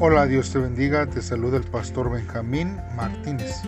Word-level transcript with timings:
Hola, 0.00 0.26
Dios 0.26 0.50
te 0.50 0.58
bendiga, 0.58 1.06
te 1.06 1.22
saluda 1.22 1.56
el 1.56 1.62
pastor 1.62 2.10
Benjamín 2.10 2.80
Martínez. 2.96 3.62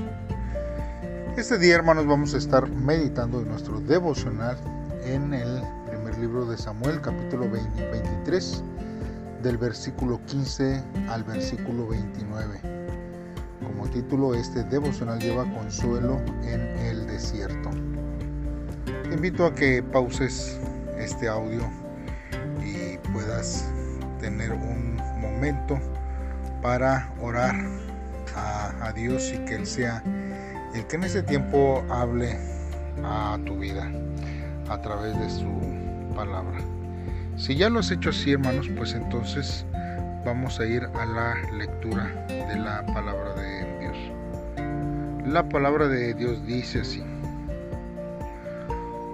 Este 1.36 1.56
día, 1.56 1.76
hermanos, 1.76 2.04
vamos 2.04 2.34
a 2.34 2.38
estar 2.38 2.68
meditando 2.68 3.40
en 3.40 3.48
nuestro 3.48 3.78
devocional 3.78 4.58
en 5.04 5.32
el 5.32 5.62
primer 5.88 6.18
libro 6.18 6.44
de 6.44 6.58
Samuel, 6.58 7.00
capítulo 7.00 7.48
23, 7.48 8.64
del 9.40 9.56
versículo 9.56 10.20
15 10.26 10.82
al 11.08 11.22
versículo 11.22 11.86
29. 11.86 12.60
Como 13.64 13.88
título, 13.88 14.34
este 14.34 14.64
devocional 14.64 15.20
lleva 15.20 15.44
consuelo 15.54 16.20
en 16.42 16.60
el 16.78 17.06
desierto. 17.06 17.70
Te 19.08 19.14
invito 19.14 19.46
a 19.46 19.54
que 19.54 19.80
pauses 19.80 20.58
este 20.98 21.28
audio 21.28 21.62
y 22.64 22.98
puedas 23.12 23.64
tener 24.18 24.50
un 24.50 24.96
momento 25.20 25.78
para 26.62 27.10
orar 27.20 27.54
a, 28.34 28.92
Dios 28.92 29.32
y 29.34 29.38
que 29.44 29.54
Él 29.54 29.66
sea 29.66 30.02
el 30.74 30.86
que 30.86 30.96
en 30.96 31.04
ese 31.04 31.22
tiempo 31.22 31.84
hable 31.90 32.38
a 33.02 33.38
tu 33.44 33.58
vida 33.58 33.90
a 34.68 34.80
través 34.80 35.18
de 35.18 35.30
su 35.30 35.50
palabra. 36.14 36.58
Si 37.36 37.56
ya 37.56 37.68
lo 37.68 37.80
has 37.80 37.90
hecho 37.90 38.10
así, 38.10 38.32
hermanos, 38.32 38.68
pues 38.76 38.94
entonces 38.94 39.64
vamos 40.24 40.58
a 40.60 40.66
ir 40.66 40.84
a 40.94 41.06
la 41.06 41.34
lectura 41.52 42.26
de 42.28 42.56
la 42.56 42.84
palabra 42.86 43.34
de 43.34 43.78
Dios. 43.80 43.96
La 45.26 45.48
palabra 45.48 45.88
de 45.88 46.14
Dios 46.14 46.44
dice 46.46 46.80
así. 46.80 47.02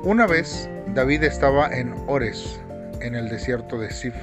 Una 0.05 0.27
vez 0.27 0.69
David 0.95 1.23
estaba 1.25 1.69
en 1.69 1.95
Ores, 2.07 2.61
en 3.01 3.15
el 3.15 3.29
desierto 3.29 3.79
de 3.79 3.91
Sif, 3.91 4.15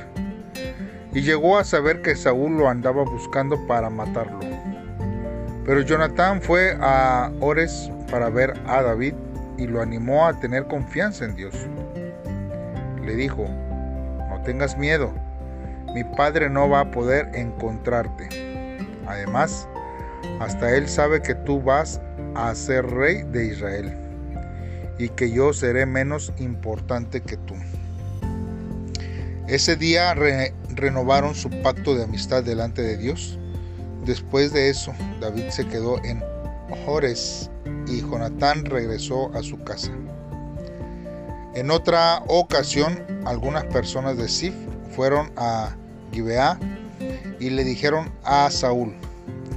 y 1.14 1.22
llegó 1.22 1.58
a 1.58 1.64
saber 1.64 2.02
que 2.02 2.16
Saúl 2.16 2.58
lo 2.58 2.70
andaba 2.70 3.04
buscando 3.04 3.66
para 3.68 3.90
matarlo. 3.90 4.40
Pero 5.66 5.82
Jonatán 5.82 6.42
fue 6.42 6.78
a 6.82 7.32
Ores 7.40 7.92
para 8.10 8.30
ver 8.30 8.54
a 8.68 8.82
David 8.82 9.14
y 9.58 9.68
lo 9.68 9.82
animó 9.82 10.26
a 10.26 10.40
tener 10.40 10.66
confianza 10.68 11.26
en 11.26 11.36
Dios. 11.36 11.56
Le 13.04 13.16
dijo, 13.16 13.46
no 14.30 14.42
tengas 14.44 14.78
miedo, 14.78 15.14
mi 15.94 16.04
padre 16.04 16.50
no 16.50 16.70
va 16.70 16.82
a 16.82 16.92
poder 16.92 17.30
encontrarte. 17.34 18.30
Además, 19.08 19.68
hasta 20.40 20.76
él 20.76 20.88
sabe 20.88 21.22
que 21.22 21.36
tú 21.36 21.62
vas 21.62 22.00
a 22.36 22.54
ser 22.54 22.86
rey 22.86 23.24
de 23.24 23.48
Israel 23.48 23.94
y 24.98 25.10
que 25.10 25.32
yo 25.32 25.54
seré 25.54 25.86
menos 25.86 26.32
importante 26.38 27.22
que 27.22 27.38
tú. 27.38 27.56
Ese 29.48 29.76
día 29.76 30.14
renovaron 30.80 31.36
su 31.36 31.50
pacto 31.62 31.96
de 31.96 32.04
amistad 32.04 32.44
delante 32.44 32.82
de 32.82 32.98
Dios. 32.98 33.38
Después 34.06 34.54
de 34.54 34.70
eso, 34.70 34.94
David 35.20 35.50
se 35.50 35.68
quedó 35.68 36.04
en 36.04 36.24
Jores 36.86 37.50
y 37.88 38.02
Jonatán 38.02 38.66
regresó 38.66 39.34
a 39.36 39.44
su 39.44 39.62
casa. 39.64 39.92
En 41.56 41.72
otra 41.72 42.24
ocasión, 42.28 43.04
algunas 43.26 43.66
personas 43.66 44.18
de 44.18 44.28
Sif 44.28 44.54
fueron 44.96 45.32
a 45.36 45.76
Gibeá 46.12 46.60
y 47.40 47.50
le 47.50 47.64
dijeron 47.64 48.12
a 48.24 48.50
Saúl, 48.52 48.94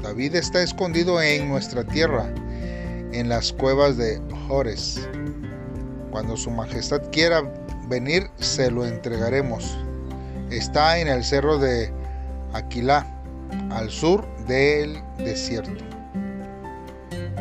David 0.02 0.34
está 0.34 0.62
escondido 0.62 1.22
en 1.22 1.48
nuestra 1.48 1.84
tierra, 1.84 2.26
en 3.12 3.28
las 3.28 3.52
cuevas 3.52 3.96
de 3.96 4.20
Jores. 4.48 5.08
Cuando 6.10 6.36
su 6.36 6.50
majestad 6.50 7.02
quiera 7.12 7.42
venir, 7.88 8.28
se 8.36 8.70
lo 8.70 8.84
entregaremos. 8.84 9.78
Está 10.52 10.98
en 10.98 11.08
el 11.08 11.24
cerro 11.24 11.58
de 11.58 11.90
Aquilá, 12.52 13.06
al 13.70 13.90
sur 13.90 14.26
del 14.46 15.02
desierto. 15.16 15.82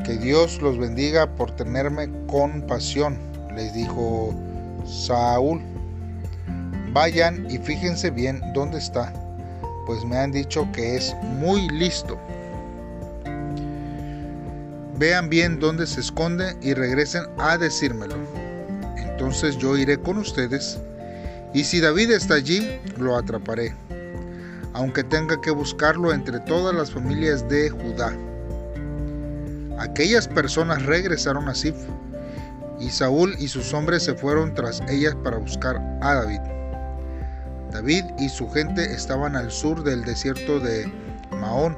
Que 0.05 0.17
Dios 0.17 0.61
los 0.61 0.77
bendiga 0.77 1.35
por 1.35 1.51
tenerme 1.51 2.09
compasión, 2.27 3.17
les 3.53 3.73
dijo 3.73 4.33
Saúl. 4.85 5.61
Vayan 6.93 7.49
y 7.51 7.57
fíjense 7.57 8.09
bien 8.11 8.41
dónde 8.53 8.77
está, 8.77 9.13
pues 9.85 10.03
me 10.05 10.17
han 10.17 10.31
dicho 10.31 10.65
que 10.71 10.95
es 10.95 11.13
muy 11.39 11.69
listo. 11.69 12.17
Vean 14.97 15.29
bien 15.29 15.59
dónde 15.59 15.85
se 15.85 15.99
esconde 15.99 16.55
y 16.61 16.73
regresen 16.73 17.23
a 17.37 17.57
decírmelo 17.57 18.15
entonces 19.21 19.55
yo 19.59 19.77
iré 19.77 19.99
con 19.99 20.17
ustedes, 20.17 20.79
y 21.53 21.63
si 21.63 21.79
David 21.79 22.11
está 22.11 22.35
allí, 22.35 22.79
lo 22.97 23.17
atraparé, 23.17 23.75
aunque 24.73 25.03
tenga 25.03 25.39
que 25.41 25.51
buscarlo 25.51 26.13
entre 26.13 26.39
todas 26.41 26.73
las 26.73 26.91
familias 26.91 27.47
de 27.49 27.69
Judá. 27.69 28.15
Aquellas 29.79 30.27
personas 30.27 30.85
regresaron 30.85 31.49
a 31.49 31.55
Sif, 31.55 31.75
y 32.79 32.89
Saúl 32.89 33.35
y 33.37 33.47
sus 33.47 33.73
hombres 33.73 34.03
se 34.03 34.15
fueron 34.15 34.53
tras 34.53 34.81
ellas 34.89 35.15
para 35.23 35.37
buscar 35.37 35.77
a 36.01 36.15
David. 36.15 36.39
David 37.71 38.05
y 38.17 38.27
su 38.27 38.49
gente 38.49 38.83
estaban 38.83 39.35
al 39.35 39.51
sur 39.51 39.83
del 39.83 40.03
desierto 40.03 40.59
de 40.59 40.91
Maón. 41.31 41.77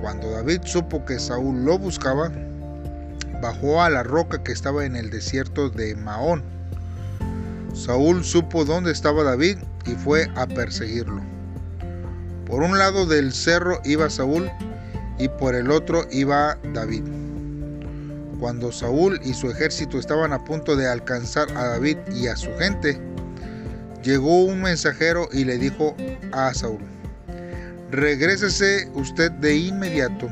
Cuando 0.00 0.30
David 0.30 0.60
supo 0.64 1.04
que 1.04 1.18
Saúl 1.18 1.64
lo 1.64 1.78
buscaba, 1.78 2.30
bajó 3.42 3.82
a 3.82 3.90
la 3.90 4.02
roca 4.02 4.42
que 4.42 4.52
estaba 4.52 4.84
en 4.84 4.96
el 4.96 5.10
desierto 5.10 5.70
de 5.70 5.96
Maón. 5.96 6.53
Saúl 7.74 8.24
supo 8.24 8.64
dónde 8.64 8.92
estaba 8.92 9.24
David 9.24 9.58
y 9.84 9.90
fue 9.96 10.30
a 10.36 10.46
perseguirlo. 10.46 11.20
Por 12.46 12.62
un 12.62 12.78
lado 12.78 13.04
del 13.04 13.32
cerro 13.32 13.80
iba 13.84 14.08
Saúl 14.08 14.48
y 15.18 15.28
por 15.28 15.56
el 15.56 15.70
otro 15.72 16.06
iba 16.12 16.56
David. 16.72 17.02
Cuando 18.38 18.70
Saúl 18.70 19.20
y 19.24 19.34
su 19.34 19.50
ejército 19.50 19.98
estaban 19.98 20.32
a 20.32 20.44
punto 20.44 20.76
de 20.76 20.86
alcanzar 20.86 21.50
a 21.56 21.70
David 21.70 21.98
y 22.14 22.28
a 22.28 22.36
su 22.36 22.50
gente, 22.58 23.00
llegó 24.04 24.44
un 24.44 24.62
mensajero 24.62 25.28
y 25.32 25.44
le 25.44 25.58
dijo 25.58 25.96
a 26.32 26.54
Saúl, 26.54 26.82
regrésese 27.90 28.88
usted 28.94 29.32
de 29.32 29.56
inmediato 29.56 30.28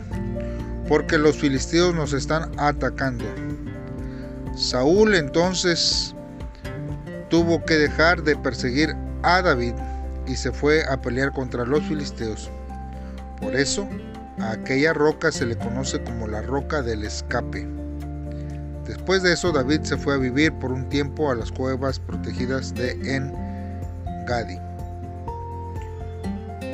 porque 0.89 1.19
los 1.19 1.39
filisteos 1.39 1.93
nos 1.95 2.13
están 2.13 2.53
atacando. 2.59 3.25
Saúl 4.55 5.15
entonces 5.15 6.15
tuvo 7.33 7.65
que 7.65 7.79
dejar 7.79 8.23
de 8.25 8.37
perseguir 8.37 8.95
a 9.23 9.41
David 9.41 9.73
y 10.27 10.37
se 10.37 10.53
fue 10.53 10.85
a 10.85 11.01
pelear 11.01 11.33
contra 11.33 11.65
los 11.65 11.83
filisteos. 11.85 12.51
Por 13.41 13.57
eso, 13.57 13.89
a 14.39 14.53
aquella 14.53 14.93
roca 14.93 15.33
se 15.33 15.47
le 15.47 15.57
conoce 15.57 16.03
como 16.05 16.29
la 16.29 16.43
roca 16.43 16.83
del 16.83 17.05
escape. 17.05 17.67
Después 18.87 19.23
de 19.23 19.33
eso, 19.33 19.51
David 19.51 19.81
se 19.85 19.97
fue 19.97 20.13
a 20.13 20.19
vivir 20.19 20.53
por 20.53 20.73
un 20.73 20.87
tiempo 20.91 21.31
a 21.31 21.35
las 21.35 21.51
cuevas 21.51 21.99
protegidas 21.99 22.75
de 22.75 22.91
En 23.17 23.33
Gadi. 24.27 24.59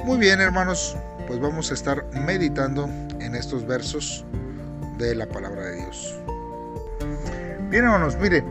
Muy 0.05 0.19
bien, 0.19 0.41
hermanos, 0.41 0.97
pues 1.29 1.39
vamos 1.39 1.71
a 1.71 1.75
estar 1.75 2.05
meditando 2.27 2.91
en 3.21 3.37
estos 3.37 3.65
versos 3.65 4.25
de 4.99 5.15
la 5.15 5.27
palabra 5.27 5.67
de 5.67 5.77
Dios. 5.77 6.19
Bien, 7.71 7.85
hermanos, 7.85 8.17
mire, 8.21 8.43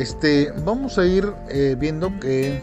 este, 0.00 0.50
vamos 0.64 0.98
a 0.98 1.04
ir 1.04 1.30
eh, 1.50 1.76
viendo 1.78 2.18
que 2.20 2.62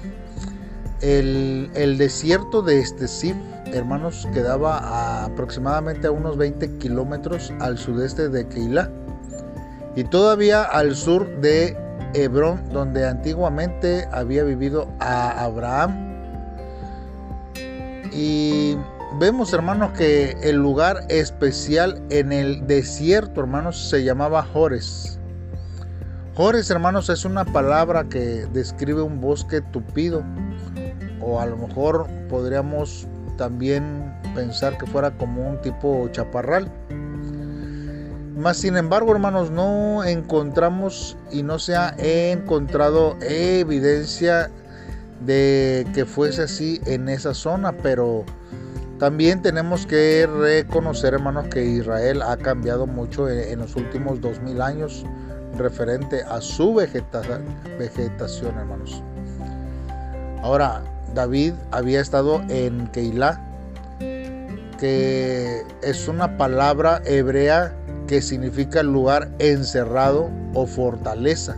el, 1.02 1.98
desierto 1.98 2.64
de 2.64 2.80
este 2.80 3.08
Sif, 3.08 3.36
hermanos, 3.74 4.28
quedaba 4.34 5.24
aproximadamente 5.24 6.08
a 6.08 6.12
unos 6.12 6.36
20 6.38 6.78
kilómetros 6.80 7.54
al 7.60 7.78
sudeste 7.78 8.30
de 8.30 8.48
Keilah 8.48 8.90
y 9.96 10.04
todavía 10.04 10.64
al 10.64 10.96
sur 10.96 11.28
de 11.40 11.78
Hebrón, 12.16 12.62
donde 12.72 13.08
antiguamente 13.08 14.08
había 14.12 14.44
vivido 14.44 14.88
a 15.00 15.44
Abraham. 15.44 16.08
Y 18.12 18.76
vemos 19.20 19.54
hermanos 19.54 19.92
que 19.92 20.36
el 20.42 20.56
lugar 20.56 21.06
especial 21.10 22.02
en 22.10 22.32
el 22.32 22.66
desierto 22.66 23.42
hermanos 23.42 23.90
se 23.90 24.04
llamaba 24.04 24.44
Jores. 24.44 25.20
Jores 26.38 26.70
hermanos 26.70 27.10
es 27.10 27.26
una 27.26 27.46
palabra 27.46 28.04
que 28.04 28.46
describe 28.54 29.02
un 29.02 29.20
bosque 29.20 29.60
tupido. 29.60 30.24
O 31.20 31.42
a 31.42 31.48
lo 31.48 31.58
mejor 31.58 32.06
podríamos 32.30 33.08
también 33.38 34.14
pensar 34.36 34.78
que 34.78 34.86
fuera 34.86 35.10
como 35.18 35.50
un 35.50 35.60
tipo 35.62 36.08
chaparral. 36.12 36.72
Mas 38.36 38.58
sin 38.58 38.78
embargo, 38.78 39.12
hermanos, 39.14 39.50
no 39.50 40.04
encontramos 40.04 41.18
y 41.32 41.42
no 41.42 41.58
se 41.58 41.76
ha 41.76 41.96
encontrado 41.98 43.18
evidencia 43.22 44.52
de 45.26 45.88
que 45.96 46.06
fuese 46.06 46.44
así 46.44 46.80
en 46.86 47.10
esa 47.10 47.34
zona, 47.34 47.72
pero 47.72 48.26
también 49.00 49.42
tenemos 49.42 49.88
que 49.88 50.28
reconocer, 50.28 51.16
hermanos, 51.16 51.48
que 51.48 51.66
Israel 51.66 52.22
ha 52.22 52.38
cambiado 52.38 52.86
mucho 52.86 53.28
en, 53.28 53.58
los 53.58 53.76
últimos 53.76 54.22
dos 54.22 54.40
mil 54.44 54.62
años 54.62 55.04
referente 55.58 56.24
a 56.24 56.42
su 56.42 56.74
vegetación, 56.74 58.58
hermanos. 58.58 59.02
Ahora, 60.42 60.82
David 61.14 61.54
había 61.72 62.02
estado 62.02 62.42
en 62.50 62.88
Keilah 62.88 63.42
que 64.78 65.64
es 65.82 66.08
una 66.08 66.38
palabra 66.38 67.02
hebrea 67.06 67.74
que 68.08 68.22
significa 68.22 68.84
lugar 68.84 69.30
encerrado 69.40 70.30
o 70.54 70.66
fortaleza. 70.66 71.58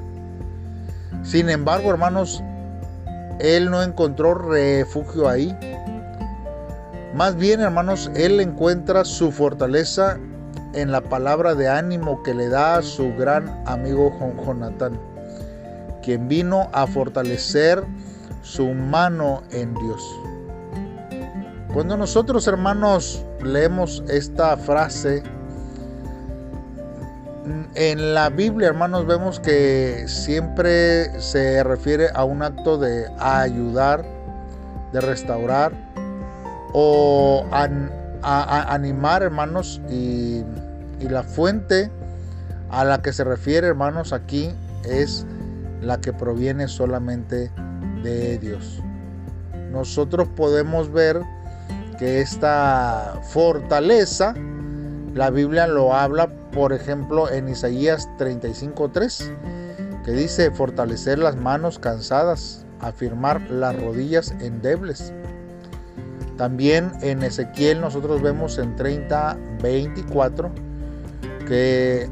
Sin 1.23 1.49
embargo, 1.49 1.91
hermanos, 1.91 2.41
él 3.39 3.69
no 3.69 3.83
encontró 3.83 4.33
refugio 4.33 5.27
ahí. 5.27 5.57
Más 7.13 7.35
bien, 7.35 7.59
hermanos, 7.59 8.09
él 8.15 8.39
encuentra 8.39 9.03
su 9.03 9.31
fortaleza 9.31 10.17
en 10.73 10.91
la 10.91 11.01
palabra 11.01 11.55
de 11.55 11.67
ánimo 11.67 12.21
que 12.23 12.33
le 12.33 12.49
da 12.49 12.77
a 12.77 12.81
su 12.81 13.13
gran 13.15 13.63
amigo 13.65 14.11
Jonatán, 14.45 14.99
quien 16.03 16.27
vino 16.27 16.69
a 16.73 16.87
fortalecer 16.87 17.83
su 18.41 18.67
mano 18.67 19.43
en 19.51 19.73
Dios. 19.75 20.03
Cuando 21.73 21.97
nosotros, 21.97 22.47
hermanos, 22.47 23.23
leemos 23.43 24.03
esta 24.07 24.57
frase, 24.57 25.23
en 27.75 28.13
la 28.13 28.29
Biblia, 28.29 28.67
hermanos, 28.67 29.05
vemos 29.05 29.39
que 29.39 30.05
siempre 30.07 31.19
se 31.21 31.63
refiere 31.63 32.09
a 32.13 32.23
un 32.23 32.41
acto 32.41 32.77
de 32.77 33.05
ayudar, 33.19 34.03
de 34.91 35.01
restaurar 35.01 35.71
o 36.73 37.45
a, 37.51 38.73
animar, 38.73 39.23
hermanos, 39.23 39.81
y, 39.89 40.43
y 40.99 41.09
la 41.09 41.23
fuente 41.23 41.89
a 42.69 42.85
la 42.85 43.01
que 43.01 43.13
se 43.13 43.23
refiere, 43.23 43.67
hermanos, 43.67 44.13
aquí 44.13 44.51
es 44.83 45.25
la 45.81 45.99
que 45.99 46.13
proviene 46.13 46.67
solamente 46.67 47.51
de 48.03 48.37
Dios. 48.37 48.81
Nosotros 49.71 50.27
podemos 50.35 50.91
ver 50.91 51.21
que 51.97 52.21
esta 52.21 53.19
fortaleza, 53.23 54.33
la 55.13 55.29
Biblia 55.29 55.67
lo 55.67 55.93
habla, 55.93 56.29
por 56.51 56.73
ejemplo, 56.73 57.29
en 57.29 57.49
Isaías 57.49 58.07
35:3, 58.17 59.31
que 60.05 60.11
dice 60.11 60.51
fortalecer 60.51 61.19
las 61.19 61.35
manos 61.35 61.79
cansadas, 61.79 62.65
afirmar 62.79 63.41
las 63.49 63.79
rodillas 63.79 64.31
endebles. 64.39 65.13
También 66.37 66.91
en 67.01 67.21
Ezequiel 67.21 67.81
nosotros 67.81 68.21
vemos 68.21 68.57
en 68.57 68.75
30:24 68.75 70.49
que 71.49 72.07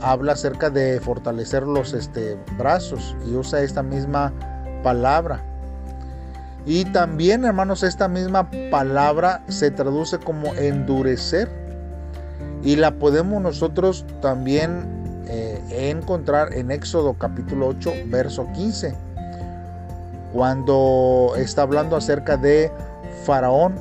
habla 0.00 0.32
acerca 0.32 0.70
de 0.70 0.98
fortalecer 0.98 1.62
los 1.64 1.92
este, 1.92 2.38
brazos 2.56 3.14
y 3.26 3.34
usa 3.34 3.60
esta 3.60 3.82
misma 3.82 4.32
palabra. 4.82 5.44
Y 6.64 6.86
también, 6.86 7.44
hermanos, 7.44 7.82
esta 7.82 8.08
misma 8.08 8.50
palabra 8.70 9.44
se 9.46 9.70
traduce 9.70 10.18
como 10.18 10.54
endurecer. 10.54 11.48
Y 12.62 12.74
la 12.76 12.98
podemos 12.98 13.40
nosotros 13.40 14.04
también 14.20 15.24
eh, 15.28 15.90
encontrar 15.90 16.54
en 16.54 16.70
Éxodo 16.70 17.14
capítulo 17.14 17.68
8, 17.68 17.92
verso 18.06 18.48
15. 18.54 18.94
Cuando 20.32 21.34
está 21.36 21.62
hablando 21.62 21.94
acerca 21.94 22.36
de 22.36 22.72
Faraón. 23.24 23.74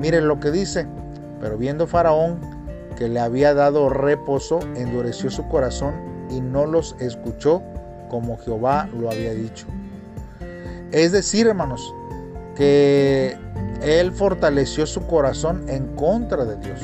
Miren 0.00 0.26
lo 0.26 0.40
que 0.40 0.50
dice. 0.50 0.86
Pero 1.40 1.58
viendo 1.58 1.86
Faraón 1.86 2.40
que 2.94 3.08
le 3.08 3.20
había 3.20 3.54
dado 3.54 3.88
reposo, 3.88 4.60
endureció 4.76 5.30
su 5.30 5.46
corazón 5.48 5.94
y 6.30 6.40
no 6.40 6.66
los 6.66 6.96
escuchó 6.98 7.62
como 8.08 8.36
Jehová 8.38 8.88
lo 8.98 9.10
había 9.10 9.32
dicho. 9.32 9.66
Es 10.92 11.12
decir, 11.12 11.46
hermanos, 11.46 11.94
que 12.54 13.36
él 13.82 14.12
fortaleció 14.12 14.86
su 14.86 15.06
corazón 15.06 15.64
en 15.68 15.86
contra 15.96 16.44
de 16.44 16.56
Dios. 16.56 16.80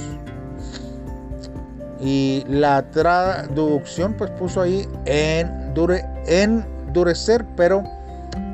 Y 2.01 2.45
la 2.49 2.83
traducción 2.91 4.15
pues 4.15 4.31
puso 4.33 4.63
ahí 4.63 4.89
endure, 5.05 6.05
endurecer, 6.27 7.45
pero 7.57 7.83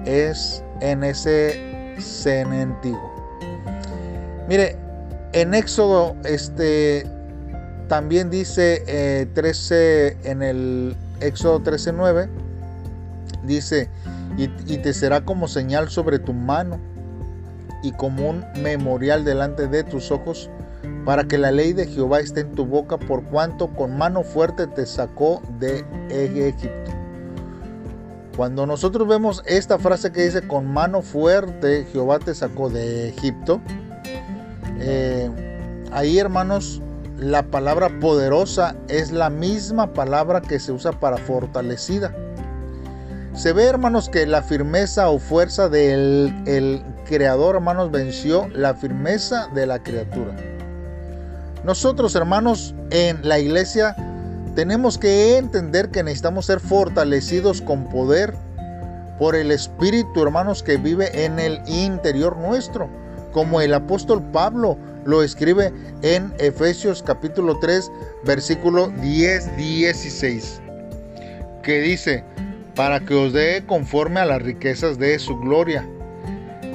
es 0.05 0.65
en 0.81 1.05
ese 1.05 1.95
senentivo. 1.99 3.13
Mire, 4.49 4.77
en 5.33 5.55
Éxodo 5.55 6.17
este 6.25 7.07
también 7.89 8.31
dice 8.31 9.29
13 9.35 10.07
eh, 10.07 10.17
en 10.25 10.43
el 10.43 10.97
Éxodo 11.21 11.61
13:9 11.61 12.29
dice 13.45 13.89
y 14.37 14.79
te 14.79 14.93
será 14.93 15.25
como 15.25 15.47
señal 15.47 15.91
sobre 15.91 16.19
tu 16.19 16.33
mano 16.33 16.81
y 17.85 17.93
como 17.93 18.31
un 18.31 18.45
memorial 18.63 19.25
delante 19.25 19.69
de 19.69 19.85
tus 19.85 20.11
ojos, 20.11 20.49
para 21.05 21.25
que 21.25 21.37
la 21.37 21.53
ley 21.53 21.75
de 21.75 21.87
Jehová 21.87 22.21
esté 22.21 22.41
en 22.41 22.53
tu 22.53 22.65
boca, 22.65 22.97
por 22.97 23.25
cuanto 23.25 23.69
con 23.69 23.97
mano 23.99 24.23
fuerte 24.23 24.67
te 24.67 24.87
sacó 24.87 25.43
de 25.61 25.85
Egipto. 26.09 26.93
Cuando 28.37 28.67
nosotros 28.67 29.07
vemos 29.07 29.43
esta 29.47 29.79
frase 29.79 30.11
que 30.11 30.25
dice 30.25 30.49
con 30.49 30.67
mano 30.67 31.03
fuerte 31.03 31.87
Jehová 31.93 32.19
te 32.19 32.35
sacó 32.35 32.71
de 32.71 33.11
Egipto, 33.11 33.61
eh, 34.81 35.31
ahí 35.93 36.19
hermanos, 36.19 36.81
la 37.19 37.45
palabra 37.45 37.89
poderosa 38.01 38.75
es 38.89 39.13
la 39.13 39.31
misma 39.31 39.93
palabra 39.93 40.41
que 40.41 40.59
se 40.59 40.73
usa 40.73 40.93
para 40.93 41.17
fortalecida. 41.17 42.15
Se 43.35 43.53
ve, 43.53 43.65
hermanos, 43.65 44.09
que 44.09 44.27
la 44.27 44.43
firmeza 44.43 45.09
o 45.09 45.19
fuerza 45.19 45.69
del 45.69 46.33
el 46.47 46.83
creador, 47.05 47.57
hermanos, 47.57 47.91
venció 47.91 48.49
la 48.49 48.75
firmeza 48.75 49.49
de 49.55 49.67
la 49.67 49.81
criatura. 49.81 50.37
Nosotros, 51.65 52.15
hermanos, 52.15 52.75
en 52.91 53.27
la 53.27 53.39
iglesia 53.39 53.97
tenemos 54.55 54.99
que 54.99 55.37
entender 55.37 55.91
que 55.91 56.03
necesitamos 56.03 56.47
ser 56.47 56.61
fortalecidos 56.61 57.61
con 57.61 57.89
poder 57.89 58.35
por 59.19 59.35
el 59.35 59.51
Espíritu, 59.51 60.23
hermanos, 60.23 60.63
que 60.63 60.77
vive 60.77 61.25
en 61.25 61.39
el 61.39 61.61
interior 61.67 62.37
nuestro, 62.37 62.89
como 63.33 63.61
el 63.61 63.75
apóstol 63.75 64.23
Pablo 64.33 64.77
lo 65.05 65.23
escribe 65.23 65.73
en 66.03 66.33
Efesios 66.39 67.03
capítulo 67.03 67.59
3, 67.59 67.91
versículo 68.25 68.89
10, 69.01 69.57
16, 69.57 70.61
que 71.63 71.81
dice, 71.81 72.25
para 72.75 73.01
que 73.01 73.15
os 73.15 73.33
dé 73.33 73.65
conforme 73.67 74.21
a 74.21 74.27
las 74.27 74.43
riquezas 74.43 74.99
de 74.99 75.19
su 75.19 75.39
gloria, 75.39 75.87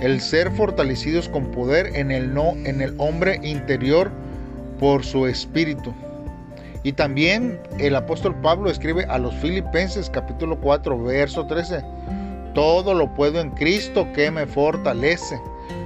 el 0.01 0.21
ser 0.21 0.51
fortalecidos 0.51 1.27
con 1.27 1.51
poder 1.51 1.95
en 1.95 2.11
el 2.11 2.33
no 2.33 2.53
en 2.63 2.81
el 2.81 2.95
hombre 2.97 3.39
interior 3.43 4.11
por 4.79 5.03
su 5.03 5.27
espíritu. 5.27 5.93
Y 6.83 6.93
también 6.93 7.59
el 7.79 7.95
apóstol 7.95 8.33
Pablo 8.41 8.69
escribe 8.69 9.03
a 9.05 9.17
los 9.17 9.35
Filipenses 9.35 10.09
capítulo 10.09 10.57
4 10.61 11.03
verso 11.03 11.45
13, 11.45 11.83
todo 12.53 12.93
lo 12.93 13.13
puedo 13.13 13.41
en 13.41 13.51
Cristo 13.51 14.07
que 14.13 14.31
me 14.31 14.45
fortalece. 14.45 15.39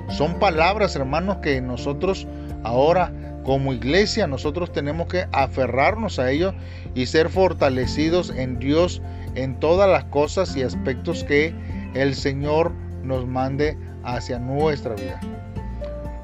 Son 0.09 0.37
palabras, 0.37 0.95
hermanos, 0.95 1.37
que 1.37 1.59
nosotros 1.59 2.27
ahora 2.63 3.11
como 3.43 3.73
iglesia 3.73 4.25
nosotros 4.27 4.71
tenemos 4.71 5.07
que 5.07 5.27
aferrarnos 5.31 6.17
a 6.19 6.31
ellos 6.31 6.53
y 6.95 7.05
ser 7.05 7.29
fortalecidos 7.29 8.29
en 8.29 8.59
Dios 8.59 9.01
en 9.35 9.59
todas 9.59 9.89
las 9.89 10.05
cosas 10.05 10.55
y 10.55 10.63
aspectos 10.63 11.23
que 11.23 11.53
el 11.93 12.15
Señor 12.15 12.71
nos 13.03 13.27
mande 13.27 13.77
hacia 14.03 14.39
nuestra 14.39 14.95
vida. 14.95 15.19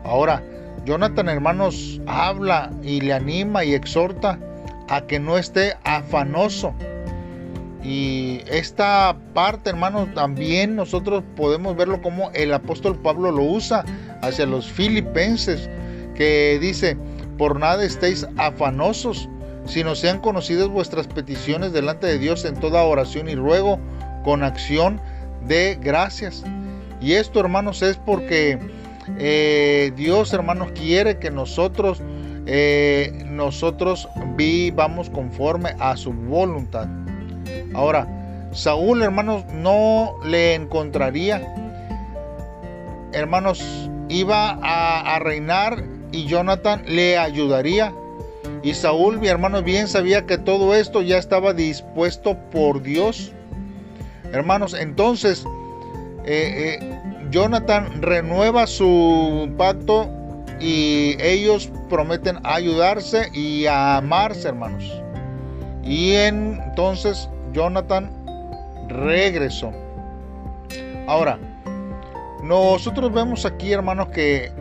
Ahora, 0.04 0.42
Jonathan, 0.86 1.30
hermanos, 1.30 2.02
habla 2.08 2.72
y 2.84 3.02
le 3.02 3.14
anima 3.14 3.64
y 3.64 3.74
exhorta 3.74 4.40
a 4.88 5.02
que 5.02 5.20
no 5.20 5.38
esté 5.38 5.76
afanoso. 5.84 6.74
Y 7.84 8.42
esta 8.50 9.16
parte, 9.34 9.70
hermanos, 9.70 10.14
también 10.14 10.76
nosotros 10.76 11.24
podemos 11.36 11.76
verlo 11.76 12.02
como 12.02 12.32
el 12.32 12.54
apóstol 12.54 12.98
Pablo 12.98 13.32
lo 13.32 13.44
usa 13.44 13.86
hacia 14.22 14.46
los 14.46 14.70
filipenses, 14.70 15.70
que 16.20 16.60
dice, 16.60 16.98
por 17.38 17.58
nada 17.58 17.86
estéis 17.86 18.28
afanosos, 18.36 19.30
sino 19.66 19.96
sean 19.96 20.20
conocidas 20.20 20.68
vuestras 20.68 21.08
peticiones 21.08 21.72
delante 21.72 22.08
de 22.08 22.20
Dios 22.20 22.44
en 22.44 22.60
toda 22.60 22.84
oración 22.84 23.30
y 23.30 23.36
ruego 23.36 23.80
con 24.26 24.44
acción 24.44 25.00
de 25.48 25.80
gracias. 25.82 26.44
Y 27.00 27.14
esto, 27.14 27.40
hermanos, 27.40 27.82
es 27.82 27.96
porque 27.96 28.60
eh, 29.18 29.94
Dios, 29.96 30.34
hermanos, 30.34 30.74
quiere 30.74 31.20
que 31.20 31.32
nosotros, 31.32 32.02
eh, 32.46 33.24
nosotros 33.26 34.10
vivamos 34.36 35.10
conforme 35.10 35.74
a 35.80 35.96
su 35.96 36.12
voluntad. 36.12 36.90
Ahora, 37.74 38.50
Saúl, 38.52 39.04
hermanos, 39.04 39.46
no 39.54 40.18
le 40.26 40.56
encontraría. 40.56 41.56
Hermanos, 43.14 43.64
iba 44.10 44.60
a, 44.62 45.16
a 45.16 45.20
reinar 45.20 45.99
y 46.12 46.26
Jonathan 46.26 46.84
le 46.88 47.18
ayudaría. 47.18 47.94
Y 48.64 48.74
Saúl, 48.74 49.20
mi 49.20 49.28
hermano, 49.28 49.64
bien 49.64 49.88
sabía 49.88 50.26
que 50.26 50.38
todo 50.38 50.76
esto 50.76 51.02
ya 51.02 51.18
estaba 51.18 51.54
dispuesto 51.54 52.38
por 52.52 52.82
Dios. 52.82 53.32
Hermanos, 54.32 54.74
entonces 54.74 55.46
eh, 56.26 56.80
eh, 56.80 57.00
Jonathan 57.32 58.02
renueva 58.02 58.68
su 58.68 59.50
pacto 59.58 60.10
y 60.60 61.16
ellos 61.22 61.72
prometen 61.90 62.40
ayudarse 62.44 63.30
y 63.34 63.66
amarse, 63.68 64.50
hermanos. 64.50 65.02
Y 65.84 66.14
entonces 66.14 67.30
Jonathan 67.54 68.12
regresó. 68.90 69.72
Ahora, 71.08 71.40
nosotros 72.44 73.12
vemos 73.12 73.46
aquí, 73.46 73.72
hermanos, 73.72 74.10
que 74.10 74.52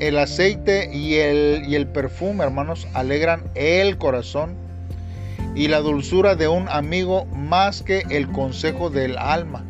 el 0.00 0.18
aceite 0.18 0.90
y 0.92 1.14
el, 1.16 1.64
y 1.66 1.74
el 1.74 1.86
perfume, 1.86 2.44
hermanos, 2.44 2.86
alegran 2.94 3.42
el 3.54 3.98
corazón 3.98 4.54
y 5.54 5.68
la 5.68 5.80
dulzura 5.80 6.36
de 6.36 6.48
un 6.48 6.68
amigo 6.68 7.24
más 7.26 7.82
que 7.82 8.04
el 8.10 8.30
consejo 8.30 8.90
del 8.90 9.16
alma. 9.16 9.64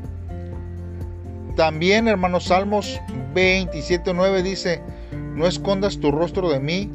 También, 1.54 2.08
hermanos, 2.08 2.44
Salmos 2.44 3.00
27.9 3.34 4.42
dice, 4.42 4.82
no 5.34 5.46
escondas 5.46 5.98
tu 5.98 6.10
rostro 6.10 6.50
de 6.50 6.60
mí, 6.60 6.90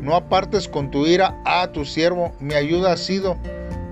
no 0.00 0.16
apartes 0.16 0.66
con 0.66 0.90
tu 0.90 1.06
ira 1.06 1.40
a 1.44 1.70
tu 1.72 1.84
siervo, 1.84 2.32
mi 2.40 2.54
ayuda 2.54 2.92
ha 2.92 2.96
sido, 2.96 3.36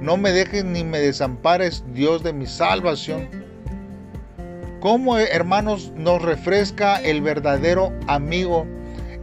no 0.00 0.16
me 0.16 0.32
dejes 0.32 0.64
ni 0.64 0.82
me 0.82 0.98
desampares, 0.98 1.84
Dios 1.92 2.22
de 2.22 2.32
mi 2.32 2.46
salvación. 2.46 3.28
Como 4.80 5.18
hermanos 5.18 5.92
nos 5.96 6.22
refresca 6.22 6.96
el 6.96 7.20
verdadero 7.20 7.92
amigo, 8.06 8.66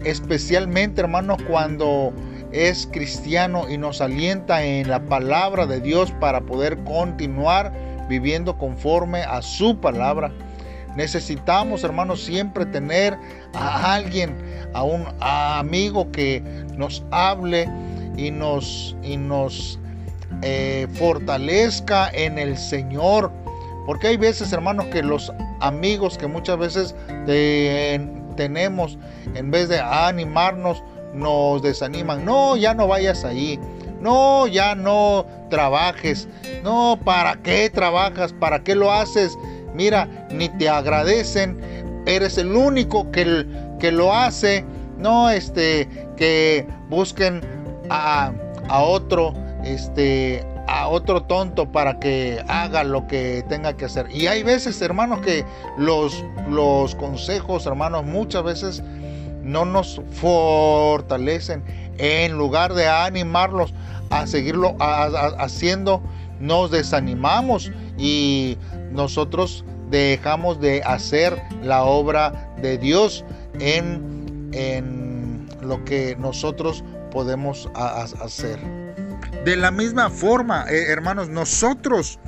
especialmente 0.06 1.02
hermanos 1.02 1.38
cuando 1.50 2.14
es 2.52 2.88
cristiano 2.92 3.66
y 3.70 3.78
nos 3.78 4.00
alienta 4.00 4.64
en 4.64 4.90
la 4.90 5.06
palabra 5.06 5.66
de 5.66 5.82
Dios 5.82 6.12
para 6.20 6.42
poder 6.42 6.78
continuar 6.84 7.74
viviendo 8.08 8.58
conforme 8.58 9.24
a 9.24 9.42
su 9.42 9.80
palabra. 9.80 10.32
Necesitamos, 10.96 11.84
hermanos, 11.84 12.24
siempre 12.24 12.66
tener 12.66 13.18
a 13.54 13.94
alguien, 13.96 14.38
a 14.74 14.84
un 14.84 15.06
amigo 15.20 16.10
que 16.12 16.42
nos 16.78 17.04
hable 17.12 17.70
y 18.16 18.32
nos, 18.32 18.96
y 19.04 19.18
nos 19.18 19.78
eh, 20.42 20.88
fortalezca 20.94 22.10
en 22.14 22.40
el 22.40 22.58
Señor. 22.58 23.32
Porque 23.86 24.08
hay 24.08 24.18
veces, 24.18 24.54
hermanos, 24.54 24.86
que 24.86 25.04
los 25.04 25.34
amigos 25.60 26.18
que 26.18 26.28
muchas 26.28 26.58
veces 26.58 26.96
tenemos, 28.36 28.98
en 29.34 29.52
vez 29.52 29.70
de 29.70 29.80
animarnos, 29.80 30.84
nos 31.14 31.62
desaniman. 31.62 32.26
No, 32.26 32.56
ya 32.58 32.74
no 32.74 32.88
vayas 32.88 33.24
ahí. 33.24 33.60
No, 34.02 34.48
ya 34.48 34.76
no 34.76 35.26
trabajes. 35.50 36.28
No, 36.64 37.00
¿para 37.04 37.38
qué 37.38 37.70
trabajas? 37.70 38.34
¿Para 38.34 38.64
qué 38.64 38.76
lo 38.76 38.92
haces? 38.92 39.38
Mira, 39.74 40.08
ni 40.32 40.50
te 40.50 40.70
agradecen. 40.70 42.04
Eres 42.06 42.38
el 42.38 42.56
único 42.56 43.10
que, 43.12 43.46
que 43.80 43.92
lo 43.92 44.14
hace. 44.14 44.66
No, 44.98 45.30
este, 45.30 45.88
que 46.16 46.68
busquen 46.90 47.42
a, 47.90 48.32
a 48.70 48.82
otro, 48.82 49.34
este, 49.64 50.46
a 50.76 50.90
otro 50.90 51.24
tonto 51.24 51.72
para 51.72 52.00
que 52.00 52.44
haga 52.50 52.84
lo 52.84 53.08
que 53.08 53.46
tenga 53.48 53.78
que 53.78 53.86
hacer. 53.86 54.08
Y 54.12 54.28
hay 54.28 54.44
veces, 54.44 54.82
hermanos, 54.82 55.22
que 55.22 55.46
los, 55.78 56.22
los 56.50 56.96
consejos, 56.96 57.66
hermanos, 57.66 58.04
muchas 58.04 58.44
veces 58.44 58.84
no 59.42 59.64
nos 59.64 60.02
fortalecen. 60.12 61.64
En 61.98 62.34
lugar 62.34 62.74
de 62.74 62.90
animarlos 62.90 63.74
a 64.10 64.28
seguirlo 64.28 64.76
haciendo, 64.80 66.02
nos 66.42 66.72
desanimamos 66.72 67.72
y 67.98 68.58
nosotros 68.92 69.64
dejamos 69.90 70.60
de 70.60 70.84
hacer 70.84 71.42
la 71.64 71.86
obra 71.86 72.54
de 72.62 72.78
Dios 72.78 73.24
en, 73.62 74.50
en 74.52 75.48
lo 75.62 75.86
que 75.86 76.18
nosotros 76.18 76.84
podemos 77.12 77.70
hacer. 77.76 78.85
De 79.46 79.56
la 79.56 79.70
misma 79.70 80.10
forma, 80.10 80.66
eh, 80.70 80.88
hermanos, 80.88 81.30
nosotros 81.30 82.20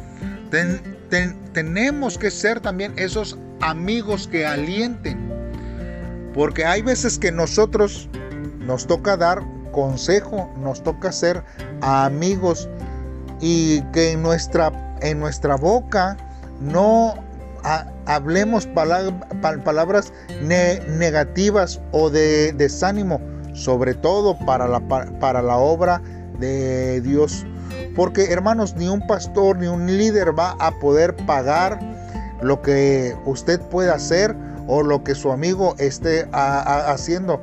tenemos 1.51 2.15
que 2.15 2.29
ser 2.29 2.59
también 2.59 2.93
esos 2.95 3.39
amigos 3.59 4.27
que 4.27 4.45
alienten. 4.45 5.17
Porque 6.35 6.63
hay 6.63 6.83
veces 6.83 7.17
que 7.17 7.31
nosotros 7.31 8.07
nos 8.59 8.85
toca 8.85 9.17
dar 9.17 9.41
consejo, 9.71 10.53
nos 10.59 10.83
toca 10.83 11.11
ser 11.11 11.43
amigos 11.81 12.69
y 13.41 13.81
que 13.93 14.11
en 14.11 14.21
nuestra, 14.21 14.71
en 15.01 15.19
nuestra 15.19 15.55
boca 15.55 16.17
no 16.61 17.15
hablemos 18.05 18.67
palabras 19.63 20.13
negativas 20.43 21.81
o 21.91 22.11
de 22.11 22.53
desánimo, 22.53 23.19
sobre 23.53 23.95
todo 23.95 24.37
para 24.45 24.67
la, 24.67 24.79
para 25.19 25.41
la 25.41 25.57
obra 25.57 25.99
de 26.39 27.01
Dios. 27.01 27.45
Porque 27.95 28.31
hermanos, 28.31 28.75
ni 28.75 28.87
un 28.87 29.05
pastor 29.07 29.57
ni 29.57 29.67
un 29.67 29.85
líder 29.85 30.37
va 30.37 30.55
a 30.59 30.71
poder 30.79 31.15
pagar 31.25 31.79
lo 32.41 32.61
que 32.61 33.15
usted 33.25 33.59
puede 33.59 33.91
hacer 33.91 34.35
o 34.67 34.83
lo 34.83 35.03
que 35.03 35.15
su 35.15 35.31
amigo 35.31 35.75
esté 35.79 36.27
haciendo. 36.31 37.41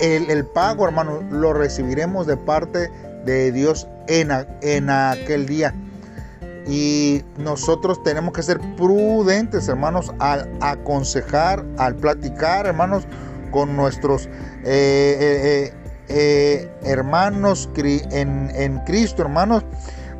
El, 0.00 0.46
pago, 0.46 0.86
hermanos, 0.86 1.24
lo 1.30 1.52
recibiremos 1.52 2.26
de 2.26 2.36
parte 2.36 2.90
de 3.24 3.52
Dios 3.52 3.86
en, 4.06 4.30
en 4.62 4.88
aquel 4.88 5.46
día. 5.46 5.74
Y 6.66 7.22
nosotros 7.38 8.02
tenemos 8.02 8.32
que 8.32 8.42
ser 8.42 8.60
prudentes, 8.76 9.68
hermanos, 9.68 10.12
al 10.20 10.48
aconsejar, 10.60 11.64
al 11.78 11.96
platicar, 11.96 12.66
hermanos, 12.66 13.06
con 13.50 13.76
nuestros 13.76 14.26
eh, 14.64 15.72
eh, 15.72 15.72
eh, 16.10 16.70
hermanos 16.82 17.68
en, 17.76 18.50
en 18.54 18.78
Cristo, 18.80 19.22
hermanos. 19.22 19.64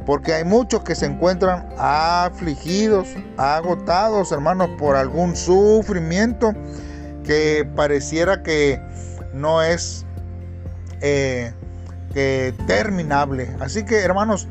Porque 0.06 0.32
hay 0.32 0.44
muchos 0.44 0.82
que 0.82 0.94
se 0.94 1.06
encuentran 1.06 1.68
afligidos, 1.78 3.08
agotados, 3.36 4.32
hermanos, 4.32 4.70
por 4.78 4.96
algún 4.96 5.36
sufrimiento 5.36 6.52
que 7.22 7.68
pareciera 7.76 8.42
que 8.42 8.80
no 9.34 9.62
es 9.62 10.06
que 11.00 12.54
terminable. 12.66 13.54
Así 13.60 13.84
que, 13.84 14.00
hermanos, 14.00 14.48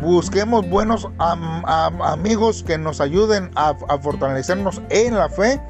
Busquemos 0.00 0.68
buenos 0.68 1.08
amigos 1.18 2.64
que 2.64 2.78
nos 2.78 3.00
ayuden 3.00 3.50
a, 3.54 3.74
fortalecernos 4.00 4.82
en 4.90 5.14
la 5.14 5.28
fe 5.28 5.60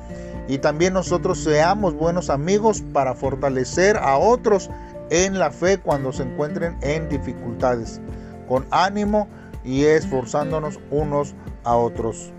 y 0.49 0.59
también 0.59 0.93
nosotros 0.93 1.43
seamos 1.43 1.95
buenos 1.95 2.31
amigos 2.31 2.83
para 2.93 3.15
fortalecer 3.15 3.97
a 3.97 4.17
otros 4.17 4.71
en 5.11 5.39
la 5.39 5.51
fe 5.51 5.79
cuando 5.79 6.13
se 6.13 6.25
encuentren 6.25 6.77
en 6.83 7.09
dificultades, 7.09 8.01
con 8.49 8.67
ánimo 8.71 9.29
y 9.65 9.85
esforzándonos 9.85 10.79
unos 10.91 11.35
a 11.65 11.77
otros. 11.77 12.33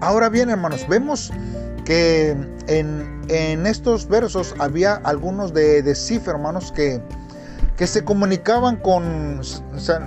Ahora 0.00 0.28
bien, 0.28 0.50
hermanos, 0.50 0.86
vemos 0.88 1.32
que 1.84 2.36
en, 2.68 3.66
estos 3.66 4.08
versos 4.08 4.54
había 4.58 4.94
algunos 4.94 5.52
de, 5.52 5.82
de 5.82 6.20
hermanos, 6.26 6.72
que 6.72 7.02
que 7.78 7.86
se 7.86 8.04
comunicaban 8.04 8.76
con 8.76 9.40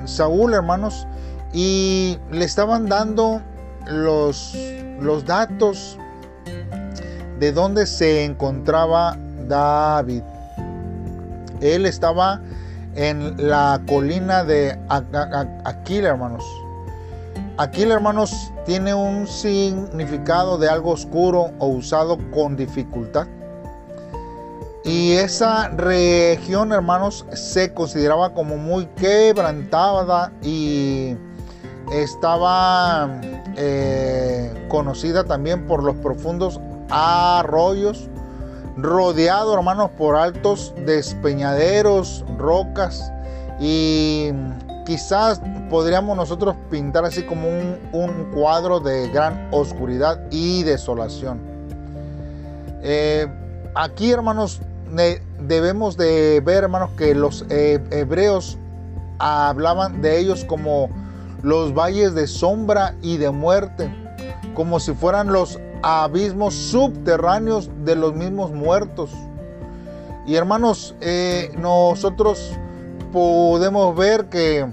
Saúl, 0.06 0.54
hermanos, 0.54 1.08
y 1.54 2.18
le 2.30 2.44
estaban 2.44 2.88
dando 2.88 3.42
los, 3.88 4.56
los 5.00 5.26
datos 5.26 5.98
de 7.42 7.52
dónde 7.52 7.88
se 7.88 8.24
encontraba 8.24 9.18
David. 9.48 10.22
Él 11.60 11.88
estaba 11.88 12.40
en 12.94 13.36
la 13.50 13.82
colina 13.88 14.44
de 14.44 14.78
Aquila, 15.66 16.10
hermanos. 16.10 16.44
Aquila, 17.58 17.96
hermanos, 17.96 18.54
tiene 18.68 18.94
un 18.94 19.28
significado 19.28 20.60
de 20.60 20.70
algo 20.70 20.92
oscuro 20.92 21.50
o 21.58 21.66
usado 21.66 22.20
con 22.32 22.56
dificultad. 22.56 23.26
Y 24.84 25.14
esa 25.14 25.70
región, 25.70 26.72
hermanos, 26.72 27.26
se 27.34 27.74
consideraba 27.74 28.36
como 28.36 28.58
muy 28.58 28.86
quebrantada 28.86 30.32
y 30.44 31.16
estaba 31.92 33.20
eh, 33.58 34.68
conocida 34.70 35.24
también 35.24 35.66
por 35.66 35.84
los 35.84 35.96
profundos 35.96 36.60
arroyos, 36.92 38.10
rodeado, 38.78 39.54
hermanos, 39.54 39.92
por 39.98 40.16
altos 40.16 40.74
despeñaderos, 40.86 42.26
rocas 42.38 43.12
y 43.60 44.32
quizás 44.86 45.42
podríamos 45.70 46.18
nosotros 46.18 46.56
pintar 46.70 47.06
así 47.06 47.24
como 47.24 47.48
un, 47.48 48.32
cuadro 48.34 48.80
de 48.80 49.10
gran 49.10 49.48
oscuridad 49.52 50.20
y 50.32 50.64
desolación. 50.64 51.40
Eh, 52.84 53.28
aquí, 53.76 54.12
hermanos, 54.12 54.62
debemos 55.40 55.98
de 55.98 56.42
ver, 56.44 56.64
hermanos, 56.64 56.90
que 56.98 57.16
los 57.16 57.46
eh, 57.50 57.80
hebreos 57.92 58.58
hablaban 59.20 60.02
de 60.02 60.20
ellos 60.20 60.44
como 60.46 60.90
los 61.44 61.74
valles 61.74 62.14
de 62.16 62.28
sombra 62.28 62.96
y 63.02 63.18
de 63.18 63.30
muerte, 63.30 63.94
como 64.54 64.80
si 64.80 64.94
fueran 64.94 65.32
los 65.32 65.60
abismos 65.84 66.54
subterráneos 66.54 67.70
de 67.84 67.96
los 67.96 68.14
mismos 68.14 68.52
muertos. 68.52 69.12
Y 70.26 70.36
hermanos, 70.36 70.96
eh, 71.02 71.52
nosotros 71.58 72.52
podemos 73.12 73.96
ver 73.96 74.30
que, 74.30 74.72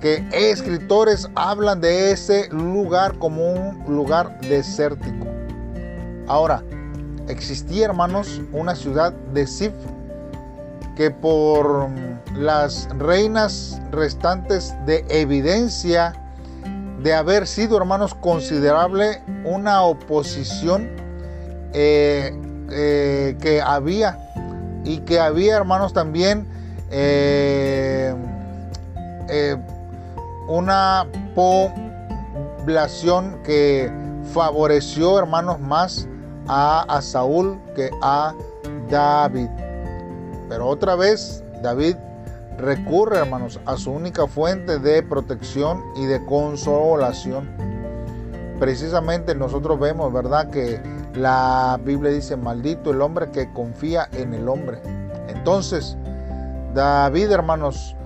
que 0.00 0.24
escritores 0.32 1.28
hablan 1.34 1.80
de 1.80 2.12
ese 2.12 2.48
lugar 2.50 3.18
como 3.18 3.52
un 3.52 3.84
lugar 3.86 4.40
desértico. 4.40 5.26
Ahora, 6.26 6.62
existía, 7.28 7.86
hermanos, 7.86 8.40
una 8.52 8.74
ciudad 8.74 9.12
de 9.12 9.46
Sif 9.46 9.72
que 10.96 11.10
por 11.10 11.88
las 12.34 12.88
reinas 12.98 13.80
restantes 13.92 14.74
de 14.86 15.04
evidencia 15.08 16.14
de 17.02 17.14
haber 17.14 17.46
sido, 17.46 17.76
hermanos, 17.76 18.14
considerable 18.14 19.22
una 19.44 19.82
oposición 19.82 20.88
eh, 21.72 22.32
eh, 22.70 23.36
que 23.40 23.60
había 23.60 24.18
y 24.84 24.98
que 24.98 25.20
había, 25.20 25.56
hermanos, 25.56 25.92
también 25.92 26.46
eh, 26.90 28.14
una 30.48 31.06
población 32.64 33.40
que 33.44 33.92
favoreció, 34.32 35.18
hermanos, 35.18 35.60
más 35.60 36.08
a 36.48 37.00
Saúl 37.02 37.58
que 37.74 37.90
a 38.00 38.32
David. 38.88 39.48
Pero 40.48 40.68
otra 40.68 40.94
vez 40.94 41.42
David 41.62 41.96
recurre, 42.58 43.18
hermanos, 43.18 43.60
a 43.66 43.76
su 43.76 43.92
única 43.92 44.26
fuente 44.26 44.78
de 44.78 45.02
protección 45.02 45.82
y 45.96 46.06
de 46.06 46.24
consolación. 46.24 47.48
Precisamente 48.58 49.34
nosotros 49.34 49.78
vemos, 49.78 50.12
¿verdad? 50.12 50.50
Que 50.50 50.80
la 51.14 51.78
Biblia 51.82 52.10
dice, 52.10 52.36
maldito 52.36 52.90
el 52.90 53.02
hombre 53.02 53.30
que 53.30 53.52
confía 53.52 54.08
en 54.12 54.34
el 54.34 54.48
hombre. 54.48 54.80
Entonces, 55.28 55.96
David, 56.74 57.30
hermanos, 57.30 57.96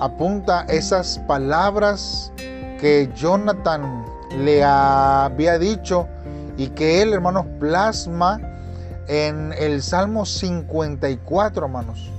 apunta 0.00 0.62
esas 0.68 1.18
palabras 1.26 2.32
que 2.80 3.10
Jonathan 3.14 4.04
le 4.38 4.64
había 4.64 5.58
dicho 5.58 6.08
y 6.56 6.68
que 6.68 7.02
él, 7.02 7.12
hermanos, 7.12 7.46
plasma 7.58 8.40
en 9.08 9.52
el 9.58 9.82
Salmo 9.82 10.26
54, 10.26 11.66
hermanos. 11.66 12.10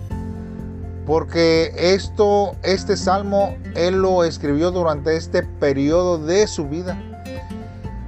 Porque 1.05 1.74
esto, 1.77 2.55
este 2.63 2.97
salmo, 2.97 3.55
él 3.75 4.01
lo 4.01 4.24
escribió 4.24 4.71
durante 4.71 5.15
este 5.15 5.43
periodo 5.43 6.17
de 6.17 6.47
su 6.47 6.67
vida. 6.67 7.00